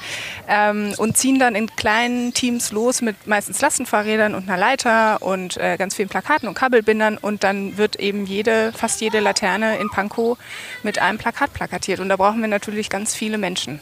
ähm, 0.48 0.94
und 0.98 1.16
ziehen 1.16 1.38
dann 1.38 1.54
in 1.54 1.74
kleinen 1.74 2.34
Teams 2.34 2.72
los 2.72 3.02
mit 3.02 3.26
meistens 3.26 3.60
Lastenfahrrädern 3.60 4.34
und 4.34 4.48
einer 4.48 4.58
Leiter 4.58 5.22
und 5.22 5.56
äh, 5.56 5.76
ganz 5.76 5.94
vielen 5.94 6.08
Plakaten 6.08 6.48
und 6.48 6.54
Kabelbindern. 6.54 7.18
Und 7.18 7.44
dann 7.44 7.76
wird 7.76 7.96
eben 7.96 8.26
jede, 8.26 8.72
fast 8.72 9.00
jede 9.00 9.20
Laterne 9.20 9.78
in 9.78 9.90
Pankow 9.90 10.38
mit 10.82 10.98
einem 10.98 11.18
Plakat 11.18 11.52
plakatiert. 11.52 12.00
Und 12.00 12.08
da 12.08 12.16
brauchen 12.16 12.40
wir 12.40 12.48
natürlich 12.48 12.90
ganz 12.90 13.14
viele 13.14 13.38
Menschen. 13.38 13.80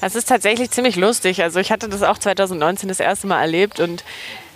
Das 0.00 0.14
ist 0.14 0.28
tatsächlich 0.28 0.70
ziemlich 0.70 0.96
lustig. 0.96 1.42
Also 1.42 1.58
ich 1.58 1.72
hatte 1.72 1.88
das 1.88 2.02
auch 2.02 2.18
2019 2.18 2.88
das 2.88 3.00
erste 3.00 3.26
Mal 3.26 3.40
erlebt 3.40 3.80
und 3.80 4.04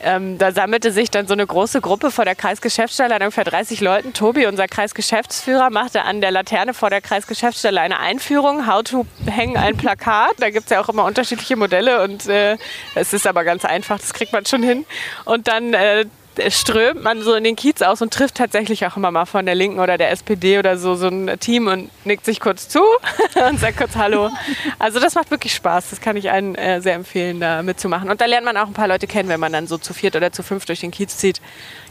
ähm, 0.05 0.39
da 0.39 0.53
sammelte 0.53 0.91
sich 0.91 1.11
dann 1.11 1.27
so 1.27 1.33
eine 1.33 1.47
große 1.47 1.81
Gruppe 1.81 2.11
vor 2.11 2.25
der 2.25 2.35
Kreisgeschäftsstelle 2.35 3.15
an 3.15 3.23
ungefähr 3.23 3.45
30 3.45 3.81
Leuten. 3.81 4.13
Tobi, 4.13 4.47
unser 4.47 4.67
Kreisgeschäftsführer, 4.67 5.71
machte 5.71 6.03
an 6.03 6.21
der 6.21 6.33
Laterne 6.33 6.75
vor 6.75 6.91
der 6.91 7.01
Kreisgeschäftsstelle 7.01 7.81
eine 7.81 7.99
Einführung. 8.01 8.67
How 8.67 8.83
to 8.83 9.07
hängen 9.27 9.57
ein 9.57 9.77
Plakat. 9.77 10.35
Da 10.39 10.51
gibt 10.51 10.65
es 10.65 10.71
ja 10.71 10.81
auch 10.81 10.89
immer 10.89 11.05
unterschiedliche 11.05 11.57
Modelle 11.57 12.03
und 12.03 12.27
äh, 12.27 12.57
es 12.95 13.13
ist 13.13 13.27
aber 13.27 13.45
ganz 13.45 13.65
einfach, 13.65 13.99
das 13.99 14.13
kriegt 14.13 14.33
man 14.33 14.45
schon 14.45 14.63
hin. 14.63 14.85
Und 15.25 15.47
dann 15.49 15.73
äh, 15.75 16.07
strömt 16.49 17.03
man 17.03 17.23
so 17.23 17.35
in 17.35 17.45
den 17.45 17.57
Kiez 17.57 17.83
aus 17.83 18.03
und 18.03 18.13
trifft 18.13 18.37
tatsächlich 18.37 18.87
auch 18.87 18.97
immer 18.97 19.11
mal 19.11 19.27
von 19.27 19.45
der 19.45 19.55
Linken 19.55 19.79
oder 19.79 19.99
der 19.99 20.11
SPD 20.11 20.59
oder 20.59 20.79
so 20.79 20.95
so 20.95 21.09
ein 21.09 21.39
Team 21.41 21.67
und 21.67 21.91
nickt 22.05 22.25
sich 22.25 22.41
kurz 22.41 22.69
zu 22.69 22.81
und 23.49 23.61
sagt 23.61 23.79
kurz 23.79 23.97
Hallo. 23.97 24.31
Also 24.79 25.01
das 25.01 25.15
macht 25.15 25.31
wirklich 25.31 25.55
Spaß. 25.55 25.91
Das 25.91 26.01
kann 26.01 26.17
ich 26.17 26.31
allen 26.31 26.55
äh, 26.55 26.81
sehr 26.81 26.95
empfehlen, 26.95 27.41
da 27.41 27.63
mitzumachen. 27.63 28.11
Und 28.11 28.21
da 28.21 28.27
lernt 28.27 28.45
man 28.45 28.57
auch 28.57 28.67
ein 28.67 28.73
paar 28.73 28.89
Leute 28.89 29.07
kennen, 29.07 29.29
wenn 29.29 29.41
man 29.41 29.53
dann 29.53 29.67
so 29.67 29.79
zu 29.79 29.95
viert 29.95 30.17
oder 30.17 30.33
zu 30.33 30.43
fünf 30.43 30.65
durch 30.65 30.81
den 30.81 30.91
Kiez 30.91 31.17
zieht. 31.19 31.41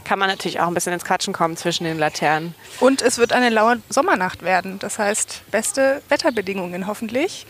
Kann 0.04 0.18
man 0.18 0.28
natürlich 0.28 0.60
auch 0.60 0.66
ein 0.66 0.74
bisschen 0.74 0.92
ins 0.92 1.04
Quatschen 1.04 1.32
kommen 1.32 1.56
zwischen 1.56 1.84
den 1.84 1.98
Laternen. 1.98 2.54
Und 2.80 3.02
es 3.02 3.18
wird 3.18 3.32
eine 3.32 3.50
laue 3.50 3.80
Sommernacht 3.88 4.42
werden. 4.42 4.78
Das 4.78 4.98
heißt, 4.98 5.42
beste 5.50 6.02
Wetterbedingungen 6.08 6.86
hoffentlich 6.86 7.46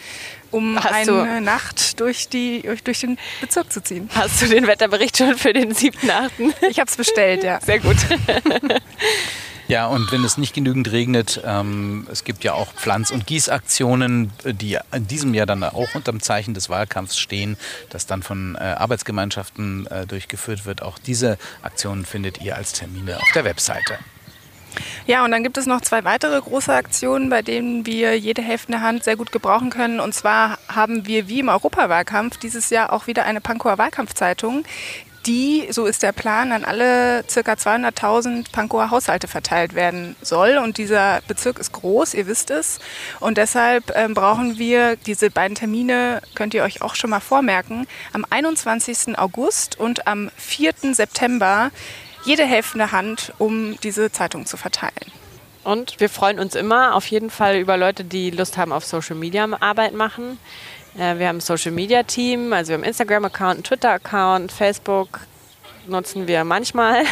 um 0.52 0.76
Hast 0.76 0.92
eine 0.92 1.06
du, 1.06 1.40
Nacht 1.40 1.98
durch, 2.00 2.28
die, 2.28 2.62
durch 2.84 3.00
den 3.00 3.18
Bezirk 3.40 3.72
zu 3.72 3.82
ziehen. 3.82 4.08
Hast 4.14 4.40
du 4.42 4.46
den 4.46 4.66
Wetterbericht 4.66 5.16
schon 5.16 5.36
für 5.36 5.52
den 5.52 5.72
7.8.? 5.72 6.52
Ich 6.70 6.78
habe 6.78 6.88
es 6.88 6.96
bestellt, 6.96 7.42
ja. 7.42 7.60
Sehr 7.60 7.80
gut. 7.80 7.96
Ja, 9.68 9.86
und 9.86 10.10
wenn 10.12 10.22
es 10.22 10.36
nicht 10.36 10.54
genügend 10.54 10.90
regnet, 10.92 11.40
ähm, 11.46 12.06
es 12.10 12.24
gibt 12.24 12.44
ja 12.44 12.52
auch 12.52 12.74
Pflanz- 12.74 13.10
und 13.10 13.26
Gießaktionen, 13.26 14.30
die 14.44 14.78
in 14.92 15.06
diesem 15.06 15.32
Jahr 15.32 15.46
dann 15.46 15.64
auch 15.64 15.94
unter 15.94 16.12
dem 16.12 16.20
Zeichen 16.20 16.52
des 16.52 16.68
Wahlkampfs 16.68 17.16
stehen, 17.16 17.56
das 17.88 18.06
dann 18.06 18.22
von 18.22 18.56
äh, 18.56 18.58
Arbeitsgemeinschaften 18.58 19.86
äh, 19.86 20.06
durchgeführt 20.06 20.66
wird. 20.66 20.82
Auch 20.82 20.98
diese 20.98 21.38
Aktionen 21.62 22.04
findet 22.04 22.42
ihr 22.42 22.56
als 22.56 22.72
Termine 22.72 23.16
auf 23.16 23.32
der 23.34 23.44
Webseite. 23.44 23.98
Ja, 25.06 25.24
und 25.24 25.30
dann 25.30 25.42
gibt 25.42 25.58
es 25.58 25.66
noch 25.66 25.80
zwei 25.80 26.04
weitere 26.04 26.40
große 26.40 26.72
Aktionen, 26.72 27.28
bei 27.28 27.42
denen 27.42 27.86
wir 27.86 28.18
jede 28.18 28.42
helfende 28.42 28.80
Hand 28.80 29.04
sehr 29.04 29.16
gut 29.16 29.32
gebrauchen 29.32 29.70
können. 29.70 30.00
Und 30.00 30.14
zwar 30.14 30.58
haben 30.68 31.06
wir 31.06 31.28
wie 31.28 31.40
im 31.40 31.48
Europawahlkampf 31.48 32.36
dieses 32.38 32.70
Jahr 32.70 32.92
auch 32.92 33.06
wieder 33.06 33.24
eine 33.24 33.40
Pankower 33.40 33.78
Wahlkampfzeitung, 33.78 34.64
die, 35.26 35.68
so 35.70 35.86
ist 35.86 36.02
der 36.02 36.12
Plan, 36.12 36.52
an 36.52 36.64
alle 36.64 37.24
ca. 37.24 37.52
200.000 37.52 38.50
Pankower 38.50 38.90
Haushalte 38.90 39.28
verteilt 39.28 39.74
werden 39.74 40.16
soll. 40.20 40.58
Und 40.58 40.78
dieser 40.78 41.20
Bezirk 41.28 41.58
ist 41.58 41.72
groß, 41.72 42.14
ihr 42.14 42.26
wisst 42.26 42.50
es. 42.50 42.80
Und 43.20 43.38
deshalb 43.38 43.92
ähm, 43.94 44.14
brauchen 44.14 44.58
wir 44.58 44.96
diese 44.96 45.30
beiden 45.30 45.54
Termine, 45.54 46.20
könnt 46.34 46.54
ihr 46.54 46.64
euch 46.64 46.82
auch 46.82 46.94
schon 46.94 47.10
mal 47.10 47.20
vormerken, 47.20 47.86
am 48.12 48.26
21. 48.28 49.18
August 49.18 49.78
und 49.78 50.06
am 50.06 50.30
4. 50.36 50.72
September 50.92 51.70
jede 52.24 52.44
helfende 52.44 52.92
Hand, 52.92 53.32
um 53.38 53.78
diese 53.80 54.12
Zeitung 54.12 54.46
zu 54.46 54.56
verteilen. 54.56 55.12
Und 55.64 56.00
wir 56.00 56.08
freuen 56.08 56.38
uns 56.38 56.54
immer 56.54 56.94
auf 56.94 57.06
jeden 57.06 57.30
Fall 57.30 57.56
über 57.56 57.76
Leute, 57.76 58.04
die 58.04 58.30
Lust 58.30 58.56
haben 58.56 58.72
auf 58.72 58.84
Social 58.84 59.16
Media 59.16 59.46
Arbeit 59.60 59.94
machen. 59.94 60.38
Äh, 60.96 61.18
wir 61.18 61.28
haben 61.28 61.36
ein 61.36 61.40
Social 61.40 61.72
Media 61.72 62.02
Team, 62.02 62.52
also 62.52 62.70
wir 62.70 62.78
haben 62.78 62.84
Instagram-Account, 62.84 63.54
einen 63.54 63.64
Twitter-Account, 63.64 64.52
Facebook 64.52 65.20
nutzen 65.86 66.26
wir 66.26 66.44
manchmal. 66.44 67.02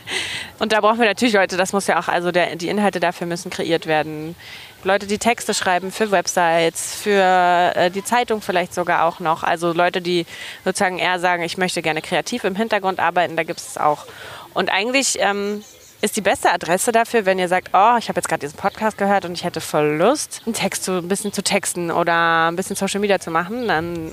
Und 0.58 0.72
da 0.72 0.80
brauchen 0.80 0.98
wir 0.98 1.06
natürlich 1.06 1.34
Leute, 1.34 1.56
das 1.56 1.72
muss 1.72 1.86
ja 1.86 1.98
auch, 1.98 2.08
also 2.08 2.30
der, 2.30 2.56
die 2.56 2.68
Inhalte 2.68 3.00
dafür 3.00 3.26
müssen 3.26 3.50
kreiert 3.50 3.86
werden. 3.86 4.36
Leute, 4.84 5.06
die 5.06 5.18
Texte 5.18 5.54
schreiben 5.54 5.92
für 5.92 6.10
Websites, 6.10 6.96
für 6.96 7.72
äh, 7.74 7.90
die 7.90 8.02
Zeitung 8.02 8.42
vielleicht 8.42 8.74
sogar 8.74 9.04
auch 9.04 9.20
noch. 9.20 9.44
Also 9.44 9.72
Leute, 9.72 10.00
die 10.00 10.26
sozusagen 10.64 10.98
eher 10.98 11.20
sagen, 11.20 11.42
ich 11.42 11.56
möchte 11.56 11.82
gerne 11.82 12.02
kreativ 12.02 12.44
im 12.44 12.56
Hintergrund 12.56 12.98
arbeiten, 12.98 13.36
da 13.36 13.44
gibt 13.44 13.60
es 13.60 13.78
auch. 13.78 14.06
Und 14.54 14.70
eigentlich 14.70 15.16
ähm, 15.20 15.62
ist 16.00 16.16
die 16.16 16.20
beste 16.20 16.52
Adresse 16.52 16.92
dafür, 16.92 17.26
wenn 17.26 17.38
ihr 17.38 17.48
sagt, 17.48 17.68
oh, 17.72 17.96
ich 17.98 18.08
habe 18.08 18.18
jetzt 18.18 18.28
gerade 18.28 18.40
diesen 18.40 18.56
Podcast 18.56 18.98
gehört 18.98 19.24
und 19.24 19.32
ich 19.32 19.44
hätte 19.44 19.60
voll 19.60 19.96
Lust, 19.96 20.42
einen 20.44 20.54
Text 20.54 20.84
zu, 20.84 20.98
ein 20.98 21.08
bisschen 21.08 21.32
zu 21.32 21.42
texten 21.42 21.90
oder 21.90 22.50
ein 22.50 22.56
bisschen 22.56 22.76
Social 22.76 23.00
Media 23.00 23.18
zu 23.20 23.30
machen, 23.30 23.68
dann 23.68 24.12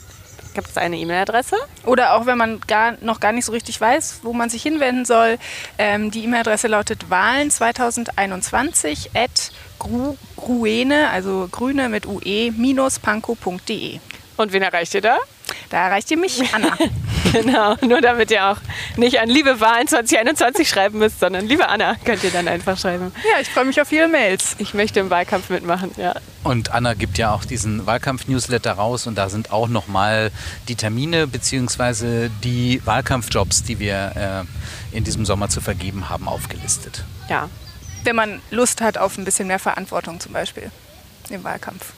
gibt 0.53 0.67
es 0.67 0.77
eine 0.77 0.97
E-Mail-Adresse. 0.97 1.55
Oder 1.85 2.13
auch 2.13 2.25
wenn 2.25 2.37
man 2.37 2.59
gar, 2.67 2.93
noch 3.01 3.19
gar 3.19 3.31
nicht 3.31 3.45
so 3.45 3.51
richtig 3.51 3.79
weiß, 3.79 4.19
wo 4.23 4.33
man 4.33 4.49
sich 4.49 4.61
hinwenden 4.61 5.05
soll. 5.05 5.37
Ähm, 5.77 6.11
die 6.11 6.23
E-Mail-Adresse 6.23 6.67
lautet 6.67 7.09
wahlen 7.09 7.49
2021 7.49 9.11
at 9.15 9.51
gruene, 10.35 11.09
also 11.09 11.47
grüne 11.51 11.89
mit 11.89 12.05
ue, 12.05 12.51
minus 12.51 12.99
panko.de. 12.99 13.99
Und 14.37 14.51
wen 14.51 14.61
erreicht 14.61 14.93
ihr 14.93 15.01
da? 15.01 15.17
Da 15.69 15.85
erreicht 15.87 16.09
ihr 16.11 16.17
mich, 16.17 16.41
Anna. 16.53 16.77
genau, 17.31 17.75
nur 17.85 18.01
damit 18.01 18.31
ihr 18.31 18.45
auch 18.45 18.57
nicht 18.97 19.19
an 19.19 19.29
Liebe 19.29 19.59
Wahlen 19.59 19.87
2021 19.87 20.67
schreiben 20.67 20.99
müsst, 20.99 21.19
sondern 21.19 21.45
liebe 21.47 21.67
Anna 21.69 21.95
könnt 22.05 22.23
ihr 22.23 22.31
dann 22.31 22.47
einfach 22.47 22.77
schreiben. 22.77 23.11
Ja, 23.23 23.39
ich 23.41 23.49
freue 23.49 23.65
mich 23.65 23.79
auf 23.79 23.87
viele 23.87 24.07
Mails. 24.07 24.55
Ich 24.59 24.73
möchte 24.73 24.99
im 24.99 25.09
Wahlkampf 25.09 25.49
mitmachen, 25.49 25.91
ja. 25.97 26.15
Und 26.43 26.71
Anna 26.71 26.93
gibt 26.93 27.17
ja 27.17 27.33
auch 27.33 27.45
diesen 27.45 27.85
Wahlkampf-Newsletter 27.85 28.71
raus 28.71 29.05
und 29.07 29.15
da 29.15 29.29
sind 29.29 29.51
auch 29.51 29.67
nochmal 29.67 30.31
die 30.67 30.75
Termine 30.75 31.27
bzw. 31.27 32.29
die 32.43 32.81
Wahlkampfjobs, 32.85 33.63
die 33.63 33.79
wir 33.79 34.45
äh, 34.93 34.95
in 34.97 35.03
diesem 35.03 35.25
Sommer 35.25 35.49
zu 35.49 35.61
vergeben 35.61 36.09
haben, 36.09 36.27
aufgelistet. 36.27 37.03
Ja. 37.29 37.49
Wenn 38.03 38.15
man 38.15 38.41
Lust 38.49 38.81
hat 38.81 38.97
auf 38.97 39.17
ein 39.17 39.25
bisschen 39.25 39.47
mehr 39.47 39.59
Verantwortung 39.59 40.19
zum 40.19 40.31
Beispiel 40.31 40.71
im 41.29 41.43
Wahlkampf. 41.43 41.91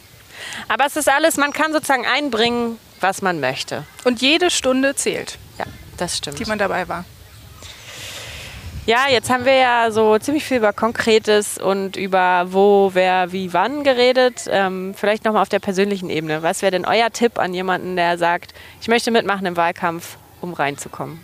Aber 0.67 0.85
es 0.87 0.95
ist 0.95 1.07
alles, 1.07 1.37
man 1.37 1.53
kann 1.53 1.71
sozusagen 1.71 2.05
einbringen, 2.05 2.77
was 3.01 3.21
man 3.21 3.39
möchte. 3.39 3.83
Und 4.03 4.21
jede 4.21 4.49
Stunde 4.49 4.95
zählt. 4.95 5.37
Ja, 5.57 5.65
das 5.97 6.17
stimmt. 6.17 6.39
Die 6.39 6.45
man 6.45 6.57
dabei 6.57 6.87
war. 6.87 7.05
Ja, 8.87 9.05
jetzt 9.09 9.29
haben 9.29 9.45
wir 9.45 9.53
ja 9.53 9.91
so 9.91 10.17
ziemlich 10.17 10.43
viel 10.43 10.57
über 10.57 10.73
Konkretes 10.73 11.59
und 11.59 11.97
über 11.97 12.47
wo, 12.51 12.89
wer, 12.93 13.31
wie, 13.31 13.53
wann 13.53 13.83
geredet. 13.83 14.45
Ähm, 14.49 14.95
vielleicht 14.95 15.23
nochmal 15.23 15.43
auf 15.43 15.49
der 15.49 15.59
persönlichen 15.59 16.09
Ebene. 16.09 16.41
Was 16.41 16.63
wäre 16.63 16.71
denn 16.71 16.85
euer 16.85 17.11
Tipp 17.11 17.37
an 17.37 17.53
jemanden, 17.53 17.95
der 17.95 18.17
sagt, 18.17 18.55
ich 18.81 18.87
möchte 18.87 19.11
mitmachen 19.11 19.45
im 19.45 19.55
Wahlkampf, 19.55 20.17
um 20.41 20.53
reinzukommen? 20.53 21.19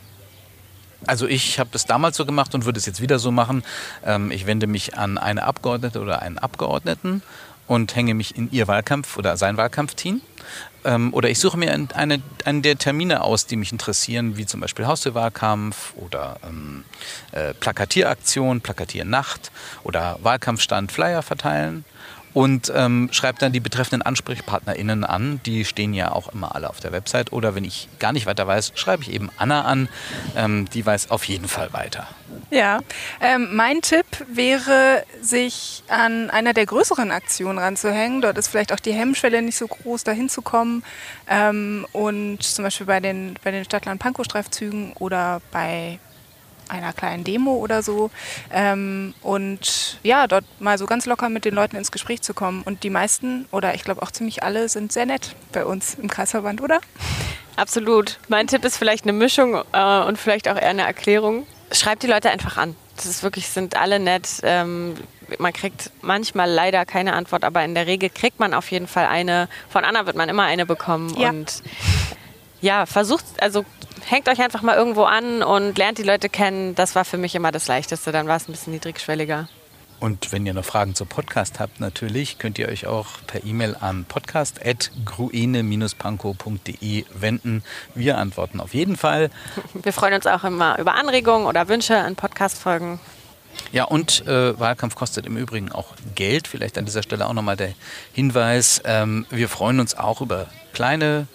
Also 1.07 1.27
ich 1.27 1.59
habe 1.59 1.69
das 1.73 1.85
damals 1.85 2.17
so 2.17 2.25
gemacht 2.25 2.53
und 2.53 2.65
würde 2.65 2.77
es 2.77 2.85
jetzt 2.85 3.01
wieder 3.01 3.17
so 3.17 3.31
machen. 3.31 3.63
Ähm, 4.05 4.29
ich 4.29 4.45
wende 4.45 4.67
mich 4.67 4.95
an 4.95 5.17
eine 5.17 5.43
Abgeordnete 5.43 5.99
oder 5.99 6.21
einen 6.21 6.37
Abgeordneten 6.37 7.23
und 7.67 7.95
hänge 7.95 8.13
mich 8.13 8.35
in 8.35 8.51
ihr 8.51 8.67
Wahlkampf 8.67 9.17
oder 9.17 9.35
sein 9.35 9.57
Wahlkampfteam. 9.57 10.21
Ähm, 10.87 11.13
oder 11.13 11.29
ich 11.29 11.39
suche 11.39 11.57
mir 11.57 11.73
eine, 11.73 12.21
einen 12.45 12.61
der 12.61 12.77
Termine 12.77 13.21
aus, 13.21 13.45
die 13.45 13.57
mich 13.57 13.73
interessieren, 13.73 14.37
wie 14.37 14.45
zum 14.45 14.61
Beispiel 14.61 14.87
Haustürwahlkampf 14.87 15.93
oder 15.97 16.39
ähm, 16.47 16.85
äh, 17.33 17.53
Plakatieraktion, 17.53 18.61
Plakatiernacht 18.61 19.51
oder 19.83 20.17
Wahlkampfstand 20.21 20.91
Flyer 20.93 21.21
verteilen 21.21 21.83
und 22.33 22.71
ähm, 22.75 23.09
schreibe 23.11 23.39
dann 23.39 23.51
die 23.51 23.59
betreffenden 23.59 24.05
AnsprechpartnerInnen 24.05 25.03
an. 25.03 25.39
Die 25.45 25.65
stehen 25.65 25.93
ja 25.93 26.11
auch 26.11 26.29
immer 26.33 26.55
alle 26.55 26.69
auf 26.69 26.79
der 26.79 26.91
Website. 26.91 27.31
Oder 27.33 27.55
wenn 27.55 27.63
ich 27.63 27.87
gar 27.99 28.13
nicht 28.13 28.25
weiter 28.25 28.45
weiß, 28.45 28.73
schreibe 28.75 29.03
ich 29.03 29.11
eben 29.11 29.29
Anna 29.37 29.63
an. 29.63 29.89
Ähm, 30.35 30.69
die 30.73 30.85
weiß 30.85 31.09
auf 31.11 31.23
jeden 31.25 31.47
Fall 31.47 31.73
weiter. 31.73 32.07
Ja, 32.51 32.79
ähm, 33.21 33.55
mein 33.55 33.81
Tipp 33.81 34.05
wäre, 34.31 35.03
sich 35.21 35.83
an 35.87 36.29
einer 36.29 36.53
der 36.53 36.65
größeren 36.65 37.11
Aktionen 37.11 37.59
ranzuhängen. 37.59 38.21
Dort 38.21 38.37
ist 38.37 38.47
vielleicht 38.47 38.71
auch 38.71 38.79
die 38.79 38.93
Hemmschwelle 38.93 39.41
nicht 39.41 39.57
so 39.57 39.67
groß, 39.67 40.03
da 40.03 40.11
hinzukommen. 40.11 40.83
Ähm, 41.27 41.85
und 41.91 42.43
zum 42.43 42.63
Beispiel 42.63 42.85
bei 42.85 42.99
den, 42.99 43.35
bei 43.43 43.51
den 43.51 43.65
Stadtland-Pankow-Streifzügen 43.65 44.93
oder 44.93 45.41
bei 45.51 45.99
einer 46.69 46.93
kleinen 46.93 47.23
Demo 47.23 47.55
oder 47.55 47.83
so. 47.83 48.09
Ähm, 48.51 49.13
und 49.21 49.99
ja, 50.03 50.27
dort 50.27 50.45
mal 50.59 50.77
so 50.77 50.85
ganz 50.85 51.05
locker 51.05 51.29
mit 51.29 51.45
den 51.45 51.53
Leuten 51.53 51.75
ins 51.75 51.91
Gespräch 51.91 52.21
zu 52.21 52.33
kommen. 52.33 52.61
Und 52.63 52.83
die 52.83 52.89
meisten, 52.89 53.47
oder 53.51 53.73
ich 53.75 53.83
glaube 53.83 54.01
auch 54.01 54.11
ziemlich 54.11 54.43
alle, 54.43 54.69
sind 54.69 54.91
sehr 54.91 55.05
nett 55.05 55.35
bei 55.51 55.65
uns 55.65 55.95
im 55.95 56.09
Kreisverband, 56.09 56.61
oder? 56.61 56.79
Absolut. 57.55 58.19
Mein 58.27 58.47
Tipp 58.47 58.63
ist 58.63 58.77
vielleicht 58.77 59.03
eine 59.03 59.13
Mischung 59.13 59.61
äh, 59.73 59.99
und 60.03 60.17
vielleicht 60.17 60.47
auch 60.47 60.55
eher 60.55 60.69
eine 60.69 60.83
Erklärung. 60.83 61.47
Schreibt 61.71 62.03
die 62.03 62.07
Leute 62.07 62.29
einfach 62.29 62.57
an. 62.57 62.75
Das 62.95 63.05
ist 63.05 63.23
wirklich, 63.23 63.49
sind 63.49 63.75
alle 63.75 63.99
nett. 63.99 64.27
Ähm, 64.43 64.95
man 65.39 65.53
kriegt 65.53 65.91
manchmal 66.01 66.49
leider 66.49 66.85
keine 66.85 67.13
Antwort, 67.13 67.43
aber 67.43 67.63
in 67.63 67.75
der 67.75 67.87
Regel 67.87 68.09
kriegt 68.09 68.39
man 68.39 68.53
auf 68.53 68.71
jeden 68.71 68.87
Fall 68.87 69.07
eine. 69.07 69.49
Von 69.69 69.83
Anna 69.83 70.05
wird 70.05 70.15
man 70.15 70.29
immer 70.29 70.43
eine 70.43 70.65
bekommen. 70.65 71.13
Ja. 71.17 71.29
Und 71.29 71.61
ja, 72.61 72.85
versucht, 72.85 73.25
also 73.39 73.65
hängt 74.09 74.29
euch 74.29 74.41
einfach 74.41 74.61
mal 74.61 74.75
irgendwo 74.75 75.03
an 75.03 75.43
und 75.43 75.77
lernt 75.77 75.97
die 75.97 76.03
Leute 76.03 76.29
kennen. 76.29 76.75
Das 76.75 76.95
war 76.95 77.03
für 77.05 77.17
mich 77.17 77.35
immer 77.35 77.51
das 77.51 77.67
Leichteste. 77.67 78.11
Dann 78.11 78.27
war 78.27 78.37
es 78.37 78.47
ein 78.47 78.53
bisschen 78.53 78.73
niedrigschwelliger. 78.73 79.49
Und 79.99 80.31
wenn 80.31 80.45
ihr 80.45 80.53
noch 80.53 80.63
Fragen 80.63 80.93
zu 80.93 81.05
Podcast 81.05 81.59
habt, 81.59 81.79
natürlich 81.79 82.37
könnt 82.37 82.59
ihr 82.59 82.69
euch 82.69 82.85
auch 82.85 83.07
per 83.25 83.43
E-Mail 83.43 83.75
an 83.79 84.05
podcast.gruene-panko.de 84.05 87.05
wenden. 87.15 87.63
Wir 87.95 88.19
antworten 88.19 88.59
auf 88.59 88.75
jeden 88.75 88.95
Fall. 88.95 89.31
Wir 89.73 89.93
freuen 89.93 90.13
uns 90.13 90.27
auch 90.27 90.43
immer 90.43 90.77
über 90.77 90.93
Anregungen 90.93 91.47
oder 91.47 91.67
Wünsche 91.67 91.97
an 91.97 92.15
Podcast-Folgen. 92.15 92.99
Ja, 93.71 93.85
und 93.85 94.27
äh, 94.27 94.59
Wahlkampf 94.59 94.93
kostet 94.93 95.25
im 95.25 95.35
Übrigen 95.35 95.71
auch 95.71 95.95
Geld. 96.13 96.47
Vielleicht 96.47 96.77
an 96.77 96.85
dieser 96.85 97.01
Stelle 97.01 97.25
auch 97.25 97.33
nochmal 97.33 97.57
der 97.57 97.73
Hinweis. 98.13 98.83
Ähm, 98.85 99.25
wir 99.31 99.49
freuen 99.49 99.79
uns 99.79 99.97
auch 99.97 100.21
über 100.21 100.45
kleine 100.73 101.25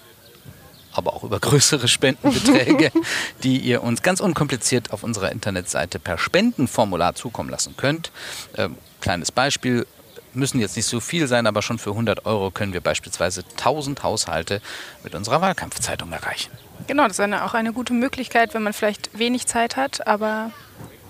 aber 0.93 1.15
auch 1.15 1.25
über 1.25 1.41
größere 1.41 1.89
Spendenbeträge, 1.89 2.93
die 3.43 3.59
ihr 3.59 3.83
uns 3.83 4.03
ganz 4.03 4.21
unkompliziert 4.21 4.93
auf 4.93 5.03
unserer 5.03 5.33
Internetseite 5.33 5.99
per 5.99 6.19
Spendenformular 6.19 7.15
zukommen 7.15 7.51
lassen 7.51 7.77
könnt. 7.77 8.11
Ähm, 8.57 8.77
kleines 9.01 9.33
Beispiel, 9.33 9.87
müssen 10.35 10.61
jetzt 10.61 10.77
nicht 10.77 10.87
so 10.87 11.01
viel 11.01 11.27
sein, 11.27 11.47
aber 11.47 11.63
schon 11.63 11.79
für 11.79 11.91
100 11.91 12.27
Euro 12.27 12.51
können 12.51 12.73
wir 12.73 12.81
beispielsweise 12.81 13.45
1000 13.59 14.03
Haushalte 14.03 14.61
mit 15.05 15.15
unserer 15.15 15.41
Wahlkampfzeitung 15.41 16.13
erreichen. 16.13 16.51
Genau, 16.87 17.05
das 17.05 17.13
ist 17.13 17.21
eine, 17.21 17.45
auch 17.45 17.55
eine 17.55 17.73
gute 17.73 17.93
Möglichkeit, 17.93 18.55
wenn 18.55 18.63
man 18.63 18.73
vielleicht 18.73 19.17
wenig 19.19 19.47
Zeit 19.47 19.77
hat, 19.77 20.07
aber 20.07 20.51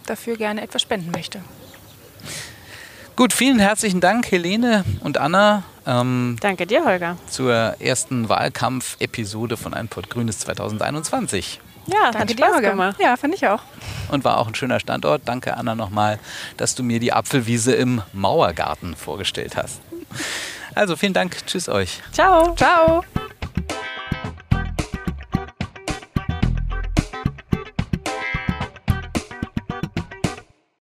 dafür 0.07 0.37
gerne 0.37 0.63
etwas 0.63 0.83
spenden 0.83 1.11
möchte. 1.13 1.41
Gut, 3.17 3.33
vielen 3.33 3.59
herzlichen 3.59 4.01
Dank, 4.01 4.31
Helene 4.31 4.85
und 5.01 5.19
Anna. 5.19 5.65
Ähm, 5.87 6.37
Danke 6.41 6.67
dir, 6.67 6.85
Holger. 6.85 7.17
Zur 7.29 7.53
ersten 7.81 8.29
Wahlkampf-Episode 8.29 9.57
von 9.57 9.75
Ein 9.75 9.89
Pott 9.89 10.11
Grünes 10.11 10.39
2021. 10.41 11.61
Ja, 11.87 12.11
Danke 12.13 12.19
hat 12.19 12.31
Spaß 12.31 12.61
dir, 12.61 12.71
gemacht. 12.71 12.97
Ja, 13.01 13.17
fand 13.17 13.35
ich 13.35 13.47
auch. 13.47 13.61
Und 14.11 14.25
war 14.25 14.39
auch 14.39 14.47
ein 14.47 14.55
schöner 14.55 14.79
Standort. 14.79 15.23
Danke, 15.25 15.57
Anna, 15.57 15.75
nochmal, 15.75 16.19
dass 16.57 16.75
du 16.75 16.83
mir 16.83 17.01
die 17.01 17.13
Apfelwiese 17.13 17.75
im 17.75 18.03
Mauergarten 18.13 18.95
vorgestellt 18.95 19.57
hast. 19.57 19.81
Also 20.75 20.97
vielen 20.97 21.13
Dank. 21.13 21.37
Tschüss 21.47 21.69
euch. 21.69 22.01
Ciao. 22.13 22.55
Ciao. 22.55 23.03